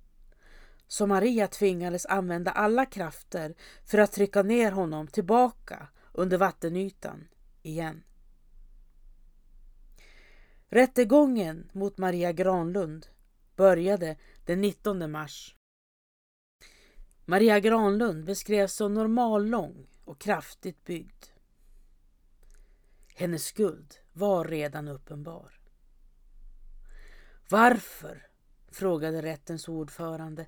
Så 0.86 1.06
Maria 1.06 1.48
tvingades 1.48 2.06
använda 2.06 2.50
alla 2.50 2.86
krafter 2.86 3.54
för 3.84 3.98
att 3.98 4.12
trycka 4.12 4.42
ner 4.42 4.72
honom 4.72 5.06
tillbaka 5.06 5.88
under 6.12 6.38
vattenytan 6.38 7.28
igen. 7.62 8.02
Rättegången 10.68 11.70
mot 11.72 11.98
Maria 11.98 12.32
Granlund 12.32 13.06
började 13.56 14.16
den 14.46 14.60
19 14.60 15.10
mars. 15.10 15.56
Maria 17.24 17.60
Granlund 17.60 18.24
beskrevs 18.24 18.74
som 18.74 18.94
normallång 18.94 19.86
och 20.04 20.20
kraftigt 20.20 20.84
byggd. 20.84 21.24
Hennes 23.14 23.44
skuld 23.44 24.01
var 24.12 24.44
redan 24.44 24.88
uppenbar. 24.88 25.60
Varför, 27.48 28.26
frågade 28.70 29.22
rättens 29.22 29.68
ordförande, 29.68 30.46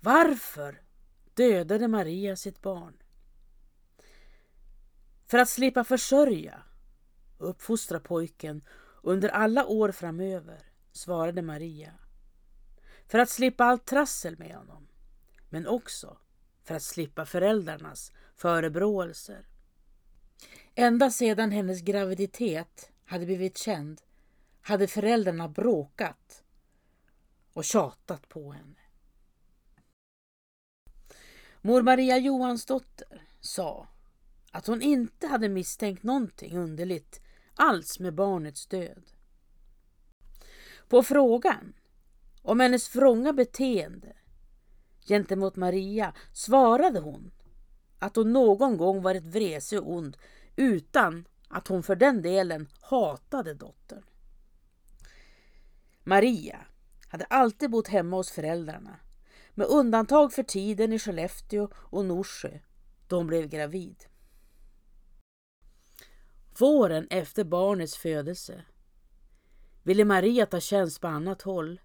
varför 0.00 0.82
dödade 1.34 1.88
Maria 1.88 2.36
sitt 2.36 2.60
barn? 2.62 3.02
För 5.26 5.38
att 5.38 5.48
slippa 5.48 5.84
försörja 5.84 6.62
och 7.38 7.48
uppfostra 7.48 8.00
pojken 8.00 8.62
under 9.02 9.28
alla 9.28 9.66
år 9.66 9.92
framöver, 9.92 10.72
svarade 10.92 11.42
Maria. 11.42 11.92
För 13.06 13.18
att 13.18 13.30
slippa 13.30 13.64
allt 13.64 13.86
trassel 13.86 14.38
med 14.38 14.56
honom, 14.56 14.88
men 15.48 15.66
också 15.66 16.18
för 16.62 16.74
att 16.74 16.82
slippa 16.82 17.26
föräldrarnas 17.26 18.12
förebråelser. 18.34 19.46
Ända 20.74 21.10
sedan 21.10 21.50
hennes 21.50 21.80
graviditet 21.80 22.90
hade 23.04 23.26
blivit 23.26 23.58
känd 23.58 24.00
hade 24.60 24.86
föräldrarna 24.86 25.48
bråkat 25.48 26.42
och 27.52 27.64
tjatat 27.64 28.28
på 28.28 28.52
henne. 28.52 28.80
Mor 31.62 31.82
Maria 31.82 32.18
Johansdotter 32.18 33.22
sa 33.40 33.88
att 34.50 34.66
hon 34.66 34.82
inte 34.82 35.26
hade 35.26 35.48
misstänkt 35.48 36.02
någonting 36.02 36.56
underligt 36.56 37.20
alls 37.54 37.98
med 38.00 38.14
barnets 38.14 38.66
död. 38.66 39.10
På 40.88 41.02
frågan 41.02 41.74
om 42.42 42.60
hennes 42.60 42.96
vrånga 42.96 43.32
beteende 43.32 44.16
gentemot 45.08 45.56
Maria 45.56 46.14
svarade 46.32 47.00
hon 47.00 47.30
att 48.04 48.16
hon 48.16 48.32
någon 48.32 48.76
gång 48.76 49.02
varit 49.02 49.24
vresig 49.24 49.78
och 49.78 49.92
ond 49.92 50.16
utan 50.56 51.24
att 51.48 51.68
hon 51.68 51.82
för 51.82 51.96
den 51.96 52.22
delen 52.22 52.68
hatade 52.80 53.54
dottern. 53.54 54.02
Maria 56.02 56.58
hade 57.08 57.24
alltid 57.24 57.70
bott 57.70 57.88
hemma 57.88 58.16
hos 58.16 58.30
föräldrarna 58.30 59.00
med 59.54 59.66
undantag 59.66 60.32
för 60.32 60.42
tiden 60.42 60.92
i 60.92 60.98
Skellefteå 60.98 61.68
och 61.74 62.04
Norsjö 62.04 62.58
då 63.08 63.16
hon 63.16 63.26
blev 63.26 63.48
gravid. 63.48 64.04
Våren 66.58 67.06
efter 67.10 67.44
barnets 67.44 67.96
födelse 67.96 68.64
ville 69.82 70.04
Maria 70.04 70.46
ta 70.46 70.60
tjänst 70.60 71.00
på 71.00 71.06
annat 71.06 71.42
håll. 71.42 71.80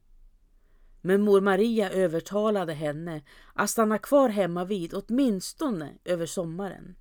Men 1.01 1.21
mor 1.21 1.41
Maria 1.41 1.89
övertalade 1.89 2.73
henne 2.73 3.21
att 3.53 3.69
stanna 3.69 3.97
kvar 3.97 4.29
hemma 4.29 4.65
vid 4.65 4.93
åtminstone 4.93 5.93
över 6.05 6.25
sommaren. 6.25 6.95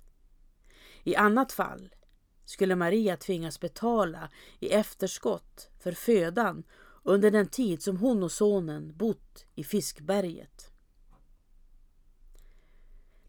I 1.03 1.15
annat 1.15 1.51
fall 1.51 1.95
skulle 2.45 2.75
Maria 2.75 3.17
tvingas 3.17 3.59
betala 3.59 4.29
i 4.59 4.69
efterskott 4.69 5.69
för 5.79 5.91
födan 5.91 6.63
under 7.03 7.31
den 7.31 7.47
tid 7.47 7.83
som 7.83 7.97
hon 7.97 8.23
och 8.23 8.31
sonen 8.31 8.97
bott 8.97 9.45
i 9.55 9.63
Fiskberget. 9.63 10.71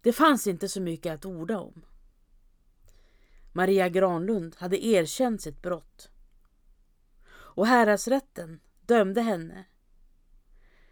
Det 0.02 0.12
fanns 0.12 0.46
inte 0.46 0.68
så 0.68 0.80
mycket 0.80 1.14
att 1.14 1.24
orda 1.24 1.61
om. 1.61 1.85
Maria 3.52 3.88
Granlund 3.88 4.56
hade 4.59 4.85
erkänt 4.87 5.42
sitt 5.42 5.62
brott. 5.62 6.11
Och 7.33 7.66
häradsrätten 7.66 8.61
dömde 8.87 9.20
henne 9.20 9.64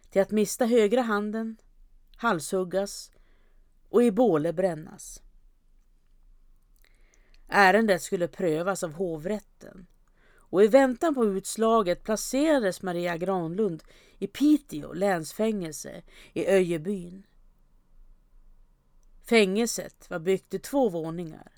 till 0.09 0.21
att 0.21 0.31
mista 0.31 0.65
högra 0.65 1.01
handen, 1.01 1.57
halshuggas 2.15 3.11
och 3.89 4.03
i 4.03 4.11
båle 4.11 4.53
brännas. 4.53 5.21
Ärendet 7.47 8.01
skulle 8.01 8.27
prövas 8.27 8.83
av 8.83 8.93
hovrätten 8.93 9.87
och 10.51 10.63
i 10.63 10.67
väntan 10.67 11.15
på 11.15 11.25
utslaget 11.25 12.03
placerades 12.03 12.81
Maria 12.81 13.17
Granlund 13.17 13.83
i 14.17 14.27
Piteå 14.27 14.93
länsfängelse 14.93 16.01
i 16.33 16.47
Öjebyn. 16.47 17.23
Fängelset 19.29 20.09
var 20.09 20.19
byggt 20.19 20.53
i 20.53 20.59
två 20.59 20.89
våningar. 20.89 21.51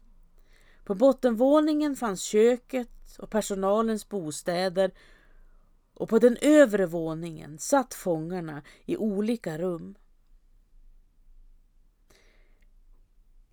På 0.84 0.96
bottenvåningen 0.96 1.96
fanns 1.96 2.22
köket 2.22 3.18
och 3.20 3.30
personalens 3.30 4.10
bostäder 4.10 4.92
och 6.02 6.10
på 6.10 6.20
den 6.20 6.38
övre 6.42 6.86
våningen 6.86 7.58
satt 7.58 7.94
fångarna 7.94 8.64
i 8.86 8.98
olika 8.98 9.58
rum. 9.58 9.96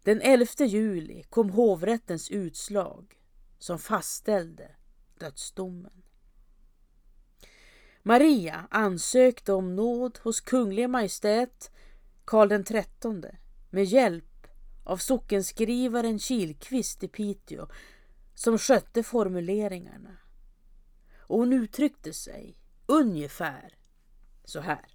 Den 0.02 0.20
11 0.20 0.46
juli 0.58 1.22
kom 1.22 1.50
hovrättens 1.50 2.30
utslag 2.30 3.20
som 3.58 3.78
fastställde 3.78 4.70
dödsdomen. 5.18 6.02
Maria 8.02 8.68
ansökte 8.70 9.52
om 9.52 9.76
nåd 9.76 10.18
hos 10.22 10.40
Kunglig 10.40 10.90
Majestät 10.90 11.70
Karl 12.24 12.64
XIII 12.64 13.38
med 13.70 13.84
hjälp 13.84 14.46
av 14.84 14.96
sockenskrivaren 14.96 16.18
Kilqvist 16.18 17.02
i 17.02 17.08
Piteå 17.08 17.66
som 18.34 18.58
skötte 18.58 19.02
formuleringarna. 19.02 20.16
Och 21.28 21.38
hon 21.38 21.52
uttryckte 21.52 22.12
sig 22.12 22.56
ungefär 22.86 23.74
så 24.44 24.60
här. 24.60 24.86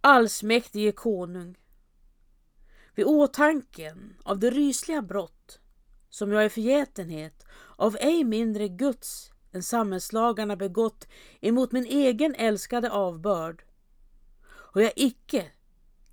Allsmäktige 0.00 0.92
konung 0.92 1.58
vid 2.94 3.06
åtanken 3.06 4.16
av 4.22 4.38
det 4.38 4.50
rysliga 4.50 5.02
brott 5.02 5.60
som 6.08 6.32
jag 6.32 6.46
i 6.46 6.48
förgätenhet 6.48 7.46
av 7.76 7.96
ej 8.00 8.24
mindre 8.24 8.68
Guds 8.68 9.32
än 9.52 9.62
samhällslagarna 9.62 10.56
begått 10.56 11.08
emot 11.40 11.72
min 11.72 11.84
egen 11.84 12.34
älskade 12.34 12.90
avbörd 12.90 13.64
och 14.46 14.82
jag 14.82 14.92
icke 14.96 15.46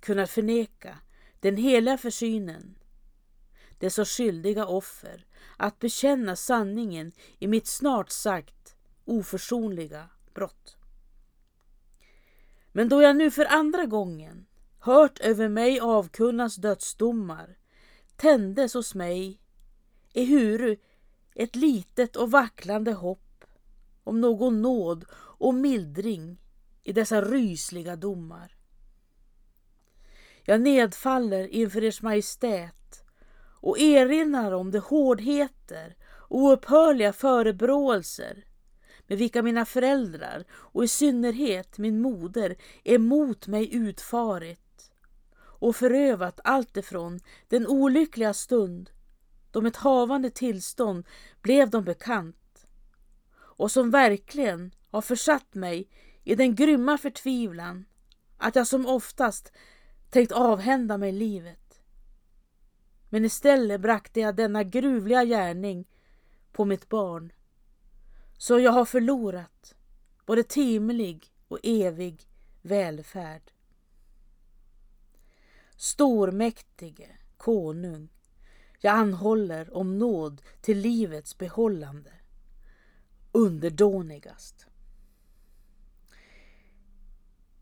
kunnat 0.00 0.30
förneka 0.30 0.98
den 1.40 1.56
heliga 1.56 1.98
försynen, 1.98 2.78
det 3.78 3.90
så 3.90 4.04
skyldiga 4.04 4.66
offer 4.66 5.26
att 5.56 5.78
bekänna 5.78 6.36
sanningen 6.36 7.12
i 7.38 7.46
mitt 7.46 7.66
snart 7.66 8.10
sagt 8.10 8.76
oförsonliga 9.04 10.08
brott. 10.34 10.76
Men 12.72 12.88
då 12.88 13.02
jag 13.02 13.16
nu 13.16 13.30
för 13.30 13.44
andra 13.44 13.86
gången 13.86 14.46
hört 14.78 15.18
över 15.18 15.48
mig 15.48 15.80
avkunnas 15.80 16.56
dödsdomar 16.56 17.58
tändes 18.16 18.74
hos 18.74 18.94
mig 18.94 19.40
ehuru 20.14 20.76
ett 21.34 21.56
litet 21.56 22.16
och 22.16 22.30
vacklande 22.30 22.92
hopp 22.92 23.44
om 24.04 24.20
någon 24.20 24.62
nåd 24.62 25.04
och 25.12 25.54
mildring 25.54 26.40
i 26.82 26.92
dessa 26.92 27.22
rysliga 27.22 27.96
domar. 27.96 28.56
Jag 30.44 30.60
nedfaller 30.60 31.48
inför 31.48 31.82
ers 31.82 32.02
majestät 32.02 33.04
och 33.60 33.78
erinrar 33.78 34.52
om 34.52 34.70
de 34.70 34.78
hårdheter 34.78 35.96
och 36.02 36.38
oupphörliga 36.38 37.12
förebråelser 37.12 38.44
med 39.06 39.18
vilka 39.18 39.42
mina 39.42 39.64
föräldrar 39.64 40.44
och 40.50 40.84
i 40.84 40.88
synnerhet 40.88 41.78
min 41.78 42.00
moder 42.00 42.56
emot 42.84 43.46
mig 43.46 43.74
utfarit 43.74 44.90
och 45.40 45.76
förövat 45.76 46.40
alltifrån 46.44 47.20
den 47.48 47.66
olyckliga 47.66 48.34
stund 48.34 48.90
då 49.50 49.60
mitt 49.60 49.76
havande 49.76 50.30
tillstånd 50.30 51.06
blev 51.42 51.70
dem 51.70 51.84
bekant 51.84 52.66
och 53.38 53.70
som 53.70 53.90
verkligen 53.90 54.74
har 54.90 55.02
försatt 55.02 55.54
mig 55.54 55.88
i 56.24 56.34
den 56.34 56.54
grymma 56.54 56.98
förtvivlan 56.98 57.84
att 58.38 58.56
jag 58.56 58.66
som 58.66 58.86
oftast 58.86 59.52
tänkt 60.10 60.32
avhända 60.32 60.98
mig 60.98 61.12
livet. 61.12 61.67
Men 63.08 63.24
istället 63.24 63.80
brakte 63.80 64.20
jag 64.20 64.36
denna 64.36 64.62
gruvliga 64.64 65.24
gärning 65.24 65.88
på 66.52 66.64
mitt 66.64 66.88
barn. 66.88 67.32
Så 68.38 68.58
jag 68.58 68.72
har 68.72 68.84
förlorat 68.84 69.74
både 70.26 70.42
timlig 70.42 71.32
och 71.48 71.58
evig 71.62 72.28
välfärd. 72.62 73.52
Stormäktige 75.76 77.08
konung, 77.36 78.08
jag 78.80 78.94
anhåller 78.94 79.76
om 79.76 79.98
nåd 79.98 80.42
till 80.60 80.78
livets 80.78 81.38
behållande. 81.38 82.10
Underdånigast. 83.32 84.66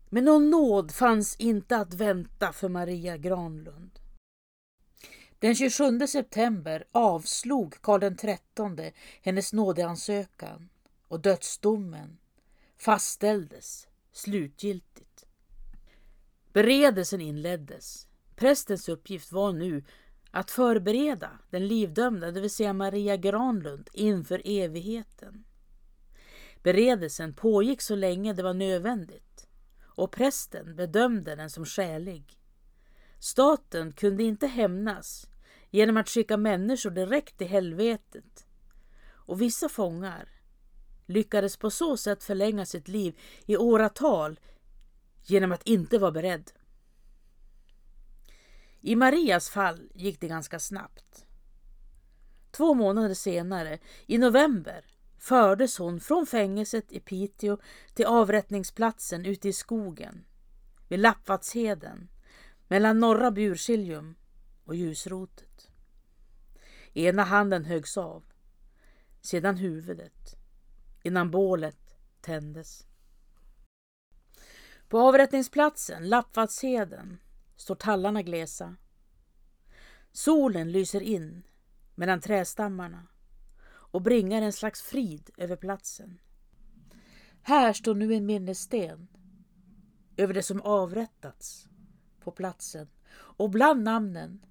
Men 0.09 0.25
någon 0.25 0.49
nåd 0.49 0.91
fanns 0.91 1.35
inte 1.35 1.77
att 1.77 1.93
vänta 1.93 2.53
för 2.53 2.69
Maria 2.69 3.17
Granlund. 3.17 3.99
Den 5.39 5.55
27 5.55 6.07
september 6.07 6.83
avslog 6.91 7.81
Karl 7.81 8.15
XIII 8.15 8.93
hennes 9.21 9.53
nådeansökan 9.53 10.69
och 11.07 11.19
dödsdomen 11.19 12.17
fastställdes 12.77 13.87
slutgiltigt. 14.11 15.25
Beredelsen 16.53 17.21
inleddes. 17.21 18.07
Prästens 18.35 18.89
uppgift 18.89 19.31
var 19.31 19.53
nu 19.53 19.83
att 20.31 20.51
förbereda 20.51 21.29
den 21.49 21.67
livdömda, 21.67 22.31
det 22.31 22.41
vill 22.41 22.49
säga 22.49 22.73
Maria 22.73 23.17
Granlund, 23.17 23.89
inför 23.93 24.41
evigheten. 24.45 25.43
Beredelsen 26.63 27.33
pågick 27.33 27.81
så 27.81 27.95
länge 27.95 28.33
det 28.33 28.43
var 28.43 28.53
nödvändigt 28.53 29.47
och 29.97 30.11
prästen 30.11 30.75
bedömde 30.75 31.35
den 31.35 31.49
som 31.49 31.65
skälig. 31.65 32.36
Staten 33.27 33.91
kunde 33.91 34.23
inte 34.23 34.47
hämnas 34.47 35.29
genom 35.69 35.97
att 35.97 36.09
skicka 36.09 36.37
människor 36.37 36.89
direkt 36.89 37.37
till 37.37 37.47
helvetet 37.47 38.47
och 39.09 39.41
vissa 39.41 39.69
fångar 39.69 40.29
lyckades 41.05 41.57
på 41.57 41.69
så 41.69 41.97
sätt 41.97 42.23
förlänga 42.23 42.65
sitt 42.65 42.87
liv 42.87 43.19
i 43.45 43.57
åratal 43.57 44.39
genom 45.23 45.51
att 45.51 45.67
inte 45.67 45.97
vara 45.97 46.11
beredd. 46.11 46.51
I 48.81 48.95
Marias 48.95 49.49
fall 49.49 49.89
gick 49.93 50.21
det 50.21 50.27
ganska 50.27 50.59
snabbt. 50.59 51.25
Två 52.51 52.73
månader 52.73 53.15
senare, 53.15 53.79
i 54.05 54.17
november, 54.17 54.85
fördes 55.17 55.77
hon 55.77 55.99
från 55.99 56.25
fängelset 56.25 56.91
i 56.91 56.99
Piteå 56.99 57.57
till 57.93 58.05
avrättningsplatsen 58.05 59.25
ute 59.25 59.49
i 59.49 59.53
skogen 59.53 60.25
vid 60.87 60.99
Lappvattsheden 60.99 62.09
mellan 62.67 62.99
norra 62.99 63.31
Bursiljum 63.31 64.15
och 64.63 64.75
ljusrotet. 64.75 65.71
Ena 66.93 67.23
handen 67.23 67.65
höggs 67.65 67.97
av, 67.97 68.23
sedan 69.21 69.57
huvudet, 69.57 70.35
innan 71.03 71.31
bålet 71.31 71.97
tändes. 72.21 72.87
På 74.87 74.99
avrättningsplatsen, 74.99 76.09
Lappvadsheden 76.09 77.17
står 77.55 77.75
tallarna 77.75 78.21
glesa. 78.21 78.75
Solen 80.11 80.71
lyser 80.71 81.01
in 81.01 81.43
mellan 81.95 82.21
trästammarna 82.21 83.07
och 83.67 84.01
bringar 84.01 84.41
en 84.41 84.53
slags 84.53 84.81
frid 84.81 85.29
över 85.37 85.55
platsen. 85.55 86.19
Här 87.41 87.73
står 87.73 87.95
nu 87.95 88.13
en 88.13 88.25
minnessten 88.25 89.07
över 90.17 90.33
det 90.33 90.43
som 90.43 90.61
avrättats 90.61 91.67
på 92.27 92.31
platsen 92.31 92.87
och 93.11 93.49
bland 93.49 93.83
namnen 93.83 94.45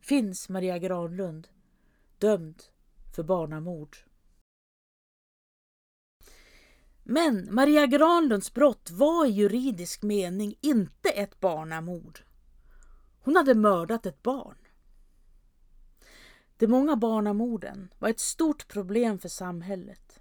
finns 0.00 0.48
Maria 0.48 0.78
Granlund 0.78 1.48
dömd 2.18 2.62
för 3.16 3.22
barnamord. 3.22 3.96
Men 7.02 7.54
Maria 7.54 7.86
Granlunds 7.86 8.54
brott 8.54 8.90
var 8.90 9.26
i 9.26 9.30
juridisk 9.30 10.02
mening 10.02 10.54
inte 10.60 11.08
ett 11.08 11.40
barnamord. 11.40 12.20
Hon 13.20 13.36
hade 13.36 13.54
mördat 13.54 14.06
ett 14.06 14.22
barn. 14.22 14.58
De 16.56 16.66
många 16.66 16.96
barnamorden 16.96 17.94
var 17.98 18.08
ett 18.08 18.20
stort 18.20 18.68
problem 18.68 19.18
för 19.18 19.28
samhället. 19.28 20.20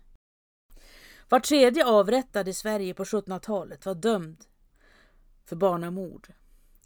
Var 1.29 1.39
tredje 1.39 1.85
avrättad 1.85 2.47
i 2.47 2.53
Sverige 2.53 2.93
på 2.93 3.03
1700-talet 3.03 3.85
var 3.85 3.95
dömd 3.95 4.45
för 5.45 5.55
barnamord. 5.55 6.27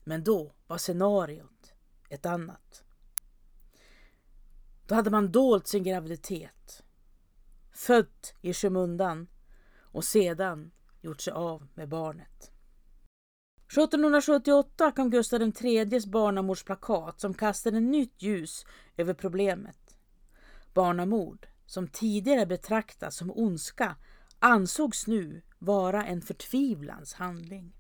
Men 0.03 0.23
då 0.23 0.53
var 0.67 0.77
scenariot 0.77 1.73
ett 2.09 2.25
annat. 2.25 2.83
Då 4.87 4.95
hade 4.95 5.09
man 5.09 5.31
dolt 5.31 5.67
sin 5.67 5.83
graviditet, 5.83 6.83
fött 7.71 8.33
i 8.41 8.53
skymundan 8.53 9.27
och 9.79 10.03
sedan 10.03 10.71
gjort 11.01 11.21
sig 11.21 11.33
av 11.33 11.67
med 11.73 11.89
barnet. 11.89 12.51
1778 13.71 14.91
kom 14.91 15.09
Gustav 15.09 15.41
IIIs 15.41 16.05
barnamordsplakat 16.05 17.19
som 17.19 17.33
kastade 17.33 17.79
nytt 17.79 18.21
ljus 18.21 18.65
över 18.97 19.13
problemet. 19.13 19.97
Barnamord, 20.73 21.47
som 21.65 21.87
tidigare 21.87 22.45
betraktats 22.45 23.17
som 23.17 23.31
ondska, 23.31 23.95
ansågs 24.39 25.07
nu 25.07 25.41
vara 25.59 26.05
en 26.05 26.21
förtvivlans 26.21 27.13
handling. 27.13 27.73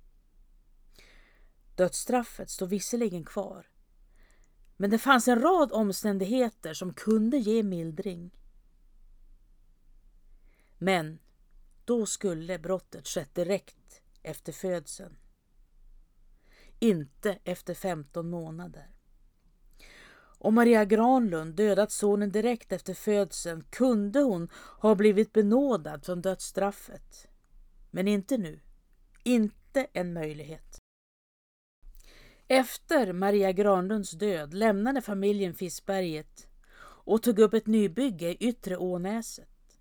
Dödsstraffet 1.75 2.49
står 2.49 2.67
visserligen 2.67 3.25
kvar, 3.25 3.67
men 4.77 4.89
det 4.89 4.97
fanns 4.97 5.27
en 5.27 5.41
rad 5.41 5.71
omständigheter 5.71 6.73
som 6.73 6.93
kunde 6.93 7.37
ge 7.37 7.63
mildring. 7.63 8.31
Men 10.77 11.19
då 11.85 12.05
skulle 12.05 12.59
brottet 12.59 13.07
skett 13.07 13.35
direkt 13.35 14.01
efter 14.23 14.51
födseln. 14.53 15.17
Inte 16.79 17.39
efter 17.43 17.73
15 17.73 18.29
månader. 18.29 18.91
Om 20.43 20.55
Maria 20.55 20.85
Granlund 20.85 21.55
dödat 21.55 21.91
sonen 21.91 22.31
direkt 22.31 22.71
efter 22.71 22.93
födseln 22.93 23.63
kunde 23.69 24.19
hon 24.19 24.49
ha 24.53 24.95
blivit 24.95 25.33
benådad 25.33 26.05
från 26.05 26.21
dödsstraffet. 26.21 27.27
Men 27.91 28.07
inte 28.07 28.37
nu. 28.37 28.59
Inte 29.23 29.87
en 29.93 30.13
möjlighet. 30.13 30.80
Efter 32.53 33.13
Maria 33.13 33.51
Granlunds 33.51 34.11
död 34.11 34.53
lämnade 34.53 35.01
familjen 35.01 35.53
Fiskberget 35.53 36.47
och 36.83 37.23
tog 37.23 37.39
upp 37.39 37.53
ett 37.53 37.67
nybygge 37.67 38.29
i 38.29 38.37
Yttre 38.47 38.77
Ånäset. 38.77 39.79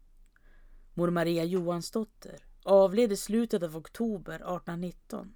Mor 0.94 1.11
Maria 1.11 1.44
Johansdotter 1.44 2.44
avled 2.62 3.12
i 3.12 3.16
slutet 3.16 3.62
av 3.62 3.76
oktober 3.76 4.35
1819. 4.35 5.35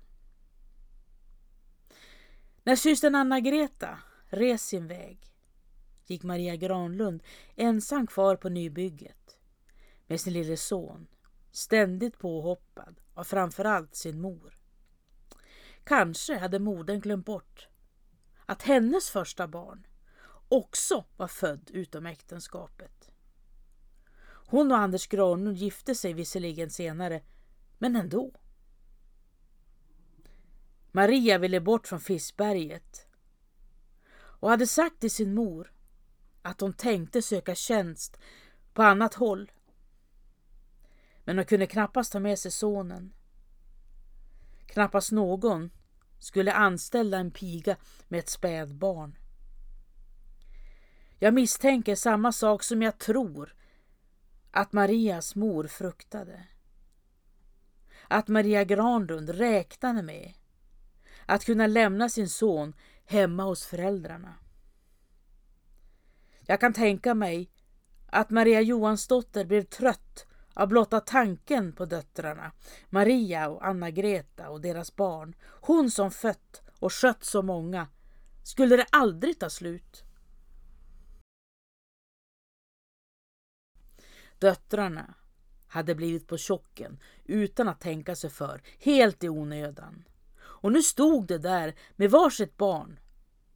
När 2.64 2.76
systern 2.76 3.14
Anna-Greta 3.14 3.98
res 4.26 4.66
sin 4.66 4.86
väg 4.86 5.18
gick 6.06 6.22
Maria 6.22 6.56
Granlund 6.56 7.22
ensam 7.56 8.06
kvar 8.06 8.36
på 8.36 8.48
nybygget 8.48 9.38
med 10.06 10.20
sin 10.20 10.32
lille 10.32 10.56
son, 10.56 11.06
ständigt 11.52 12.18
påhoppad 12.18 13.00
av 13.14 13.24
framförallt 13.24 13.96
sin 13.96 14.20
mor. 14.20 14.63
Kanske 15.84 16.38
hade 16.38 16.58
modern 16.58 17.00
glömt 17.00 17.26
bort 17.26 17.68
att 18.46 18.62
hennes 18.62 19.10
första 19.10 19.48
barn 19.48 19.86
också 20.48 21.04
var 21.16 21.28
född 21.28 21.70
utom 21.70 22.06
äktenskapet. 22.06 23.10
Hon 24.46 24.72
och 24.72 24.78
Anders 24.78 25.06
Granlund 25.06 25.56
gifte 25.56 25.94
sig 25.94 26.12
visserligen 26.12 26.70
senare, 26.70 27.22
men 27.78 27.96
ändå. 27.96 28.32
Maria 30.92 31.38
ville 31.38 31.60
bort 31.60 31.86
från 31.86 32.00
Fiskberget 32.00 33.06
och 34.16 34.50
hade 34.50 34.66
sagt 34.66 35.00
till 35.00 35.10
sin 35.10 35.34
mor 35.34 35.72
att 36.42 36.60
hon 36.60 36.72
tänkte 36.72 37.22
söka 37.22 37.54
tjänst 37.54 38.16
på 38.72 38.82
annat 38.82 39.14
håll. 39.14 39.52
Men 41.24 41.38
hon 41.38 41.46
kunde 41.46 41.66
knappast 41.66 42.12
ta 42.12 42.20
med 42.20 42.38
sig 42.38 42.50
sonen. 42.50 43.14
Knappast 44.66 45.12
någon 45.12 45.70
skulle 46.18 46.53
anställa 46.53 47.18
en 47.18 47.31
piga 47.31 47.77
med 48.09 48.18
ett 48.18 48.29
spädbarn. 48.29 49.18
Jag 51.18 51.35
misstänker 51.35 51.94
samma 51.94 52.33
sak 52.33 52.62
som 52.62 52.83
jag 52.83 52.98
tror 52.98 53.55
att 54.50 54.72
Marias 54.72 55.35
mor 55.35 55.66
fruktade. 55.66 56.44
Att 58.09 58.29
Maria 58.29 58.64
Granlund 58.64 59.31
räknade 59.31 60.03
med 60.03 60.33
att 61.27 61.44
kunna 61.44 61.66
lämna 61.66 62.09
sin 62.09 62.29
son 62.29 62.74
hemma 63.05 63.44
hos 63.44 63.66
föräldrarna. 63.66 64.35
Jag 66.40 66.61
kan 66.61 66.72
tänka 66.72 67.14
mig 67.14 67.50
att 68.07 68.31
Maria 68.31 68.61
Johansdotter 68.61 69.44
blev 69.44 69.62
trött 69.62 70.27
av 70.54 70.68
blotta 70.68 71.00
tanken 71.00 71.72
på 71.72 71.84
döttrarna, 71.84 72.52
Maria 72.90 73.48
och 73.48 73.66
Anna-Greta 73.66 74.48
och 74.48 74.60
deras 74.60 74.96
barn. 74.96 75.34
Hon 75.44 75.90
som 75.90 76.10
fött 76.10 76.62
och 76.78 76.92
skött 76.92 77.24
så 77.24 77.42
många. 77.42 77.88
Skulle 78.42 78.76
det 78.76 78.86
aldrig 78.90 79.38
ta 79.38 79.50
slut? 79.50 80.04
Döttrarna 84.38 85.14
hade 85.66 85.94
blivit 85.94 86.26
på 86.26 86.38
chocken 86.38 86.98
utan 87.24 87.68
att 87.68 87.80
tänka 87.80 88.16
sig 88.16 88.30
för, 88.30 88.62
helt 88.78 89.24
i 89.24 89.28
onödan. 89.28 90.04
Och 90.40 90.72
nu 90.72 90.82
stod 90.82 91.26
de 91.26 91.38
där 91.38 91.74
med 91.96 92.10
varsitt 92.10 92.56
barn 92.56 93.00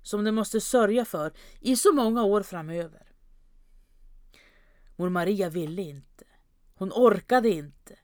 som 0.02 0.24
de 0.24 0.32
måste 0.32 0.61
sörja 0.61 1.04
för 1.04 1.32
i 1.61 1.76
så 1.76 1.92
många 1.92 2.22
år 2.22 2.42
framöver. 2.42 3.12
Mor 4.96 5.08
Maria 5.08 5.48
ville 5.48 5.82
inte. 5.82 6.24
Hon 6.78 6.92
orkade 6.92 7.48
inte. 7.48 7.98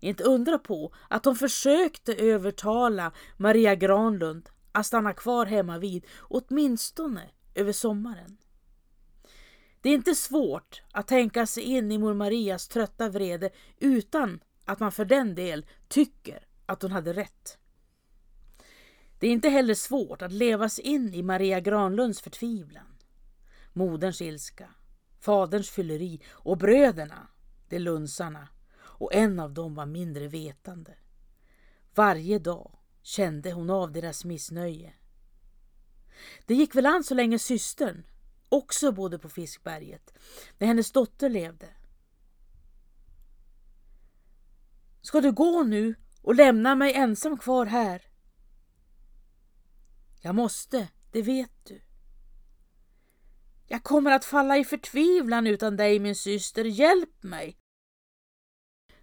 Inte 0.00 0.24
undra 0.24 0.58
på 0.58 0.94
att 1.08 1.24
hon 1.24 1.36
försökte 1.36 2.14
övertala 2.14 3.12
Maria 3.36 3.74
Granlund 3.74 4.48
att 4.72 4.86
stanna 4.86 5.12
kvar 5.12 5.46
hemma 5.46 5.78
vid 5.78 6.06
åtminstone 6.18 7.30
över 7.54 7.72
sommaren. 7.72 8.36
Det 9.80 9.90
är 9.90 9.94
inte 9.94 10.14
svårt 10.14 10.82
att 10.92 11.08
tänka 11.08 11.46
sig 11.46 11.62
in 11.62 11.92
i 11.92 11.98
mor 11.98 12.14
Marias 12.14 12.68
trötta 12.68 13.08
vrede 13.08 13.50
utan 13.78 14.40
att 14.64 14.80
man 14.80 14.92
för 14.92 15.04
den 15.04 15.34
del 15.34 15.66
tycker 15.88 16.46
att 16.66 16.82
hon 16.82 16.92
hade 16.92 17.12
rätt. 17.12 17.58
Det 19.18 19.26
är 19.26 19.30
inte 19.30 19.48
heller 19.48 19.74
svårt 19.74 20.22
att 20.22 20.32
leva 20.32 20.68
sig 20.68 20.84
in 20.84 21.14
i 21.14 21.22
Maria 21.22 21.60
Granlunds 21.60 22.20
förtvivlan. 22.20 22.96
Moderns 23.72 24.20
ilska, 24.20 24.70
faderns 25.20 25.70
fylleri 25.70 26.20
och 26.30 26.58
bröderna, 26.58 27.28
de 27.68 27.78
lunsarna, 27.78 28.48
och 28.78 29.14
en 29.14 29.40
av 29.40 29.54
dem 29.54 29.74
var 29.74 29.86
mindre 29.86 30.28
vetande. 30.28 30.94
Varje 31.94 32.38
dag 32.38 32.78
kände 33.02 33.52
hon 33.52 33.70
av 33.70 33.92
deras 33.92 34.24
missnöje. 34.24 34.92
Det 36.46 36.54
gick 36.54 36.74
väl 36.74 36.86
an 36.86 37.04
så 37.04 37.14
länge 37.14 37.38
systern 37.38 38.04
också 38.48 38.92
bodde 38.92 39.18
på 39.18 39.28
Fiskberget, 39.28 40.14
när 40.58 40.66
hennes 40.66 40.92
dotter 40.92 41.28
levde. 41.28 41.68
Ska 45.02 45.20
du 45.20 45.32
gå 45.32 45.62
nu 45.62 45.94
och 46.22 46.34
lämna 46.34 46.74
mig 46.74 46.94
ensam 46.94 47.38
kvar 47.38 47.66
här? 47.66 48.02
Jag 50.20 50.34
måste, 50.34 50.88
det 51.12 51.22
vet 51.22 51.64
du. 51.64 51.80
Jag 53.66 53.82
kommer 53.82 54.10
att 54.10 54.24
falla 54.24 54.58
i 54.58 54.64
förtvivlan 54.64 55.46
utan 55.46 55.76
dig, 55.76 55.98
min 55.98 56.14
syster. 56.14 56.64
Hjälp 56.64 57.22
mig! 57.22 57.58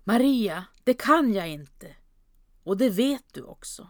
Maria, 0.04 0.66
det 0.84 0.94
kan 0.94 1.34
jag 1.34 1.50
inte. 1.50 1.96
Och 2.64 2.78
det 2.78 2.90
vet 2.90 3.34
du 3.34 3.44
också. 3.44 3.90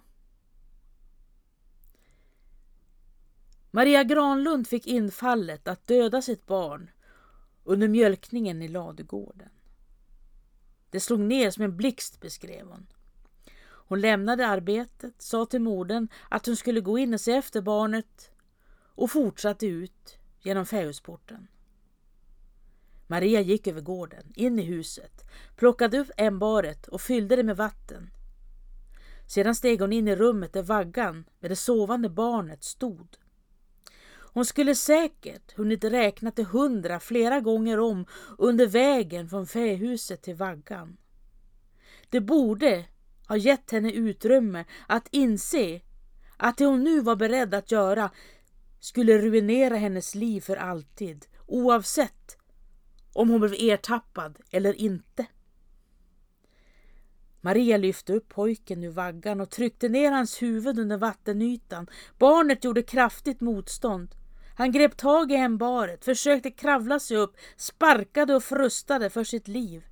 Maria 3.71 4.03
Granlund 4.03 4.67
fick 4.67 4.87
infallet 4.87 5.67
att 5.67 5.87
döda 5.87 6.21
sitt 6.21 6.45
barn 6.45 6.91
under 7.63 7.87
mjölkningen 7.87 8.61
i 8.61 8.67
ladugården. 8.67 9.49
Det 10.89 10.99
slog 10.99 11.19
ner 11.19 11.51
som 11.51 11.63
en 11.63 11.77
blixt, 11.77 12.21
beskrev 12.21 12.67
hon. 12.67 12.87
Hon 13.65 14.01
lämnade 14.01 14.47
arbetet, 14.47 15.21
sa 15.21 15.45
till 15.45 15.61
modern 15.61 16.07
att 16.29 16.45
hon 16.45 16.55
skulle 16.55 16.81
gå 16.81 16.97
in 16.97 17.13
och 17.13 17.21
se 17.21 17.31
efter 17.31 17.61
barnet 17.61 18.31
och 18.95 19.11
fortsatte 19.11 19.67
ut 19.67 20.17
genom 20.43 20.65
fähusporten. 20.65 21.47
Maria 23.07 23.41
gick 23.41 23.67
över 23.67 23.81
gården, 23.81 24.31
in 24.35 24.59
i 24.59 24.61
huset, 24.61 25.25
plockade 25.55 25.99
upp 25.99 26.11
ämbaret 26.17 26.87
och 26.87 27.01
fyllde 27.01 27.35
det 27.35 27.43
med 27.43 27.57
vatten. 27.57 28.09
Sedan 29.27 29.55
steg 29.55 29.81
hon 29.81 29.93
in 29.93 30.07
i 30.07 30.15
rummet 30.15 30.53
där 30.53 30.63
vaggan 30.63 31.25
med 31.39 31.51
det 31.51 31.55
sovande 31.55 32.09
barnet 32.09 32.63
stod. 32.63 33.07
Hon 34.33 34.45
skulle 34.45 34.75
säkert 34.75 35.55
hunnit 35.55 35.83
räkna 35.83 36.31
till 36.31 36.45
hundra 36.45 36.99
flera 36.99 37.39
gånger 37.39 37.79
om 37.79 38.05
under 38.37 38.67
vägen 38.67 39.29
från 39.29 39.47
fähuset 39.47 40.21
till 40.21 40.35
vaggan. 40.35 40.97
Det 42.09 42.21
borde 42.21 42.85
ha 43.27 43.37
gett 43.37 43.71
henne 43.71 43.91
utrymme 43.91 44.65
att 44.87 45.07
inse 45.11 45.81
att 46.37 46.57
det 46.57 46.65
hon 46.65 46.83
nu 46.83 47.01
var 47.01 47.15
beredd 47.15 47.53
att 47.53 47.71
göra 47.71 48.09
skulle 48.83 49.17
ruinera 49.17 49.75
hennes 49.75 50.15
liv 50.15 50.41
för 50.41 50.55
alltid, 50.55 51.25
oavsett 51.47 52.37
om 53.13 53.29
hon 53.29 53.39
blev 53.39 53.53
ertappad 53.53 54.39
eller 54.51 54.73
inte. 54.73 55.25
Maria 57.41 57.77
lyfte 57.77 58.13
upp 58.13 58.29
pojken 58.29 58.83
ur 58.83 58.89
vaggan 58.89 59.41
och 59.41 59.49
tryckte 59.49 59.89
ner 59.89 60.11
hans 60.11 60.41
huvud 60.41 60.79
under 60.79 60.97
vattenytan. 60.97 61.87
Barnet 62.17 62.63
gjorde 62.63 62.81
kraftigt 62.81 63.41
motstånd. 63.41 64.15
Han 64.55 64.71
grep 64.71 64.97
tag 64.97 65.31
i 65.31 65.35
hembaret, 65.35 66.05
försökte 66.05 66.51
kravla 66.51 66.99
sig 66.99 67.17
upp, 67.17 67.35
sparkade 67.57 68.35
och 68.35 68.43
frustade 68.43 69.09
för 69.09 69.23
sitt 69.23 69.47
liv. 69.47 69.85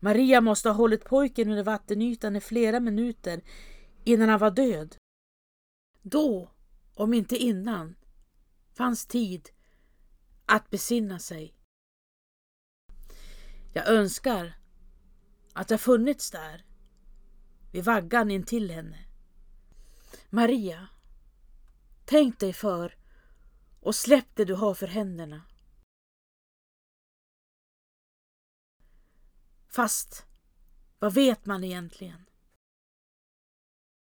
Maria 0.00 0.40
måste 0.40 0.68
ha 0.68 0.76
hållit 0.76 1.04
pojken 1.04 1.50
under 1.50 1.64
vattenytan 1.64 2.36
i 2.36 2.40
flera 2.40 2.80
minuter 2.80 3.40
innan 4.04 4.28
han 4.28 4.38
var 4.38 4.50
död. 4.50 4.96
Då, 6.02 6.50
om 6.96 7.14
inte 7.14 7.36
innan, 7.36 7.96
fanns 8.72 9.06
tid 9.06 9.50
att 10.46 10.70
besinna 10.70 11.18
sig. 11.18 11.54
Jag 13.72 13.88
önskar 13.88 14.58
att 15.52 15.70
jag 15.70 15.80
funnits 15.80 16.30
där, 16.30 16.64
vid 17.72 17.84
vaggan 17.84 18.30
intill 18.30 18.70
henne. 18.70 19.06
Maria, 20.30 20.88
tänk 22.04 22.40
dig 22.40 22.52
för 22.52 22.98
och 23.80 23.94
släpp 23.94 24.28
det 24.34 24.44
du 24.44 24.54
har 24.54 24.74
för 24.74 24.86
händerna. 24.86 25.42
Fast 29.68 30.26
vad 30.98 31.14
vet 31.14 31.46
man 31.46 31.64
egentligen? 31.64 32.25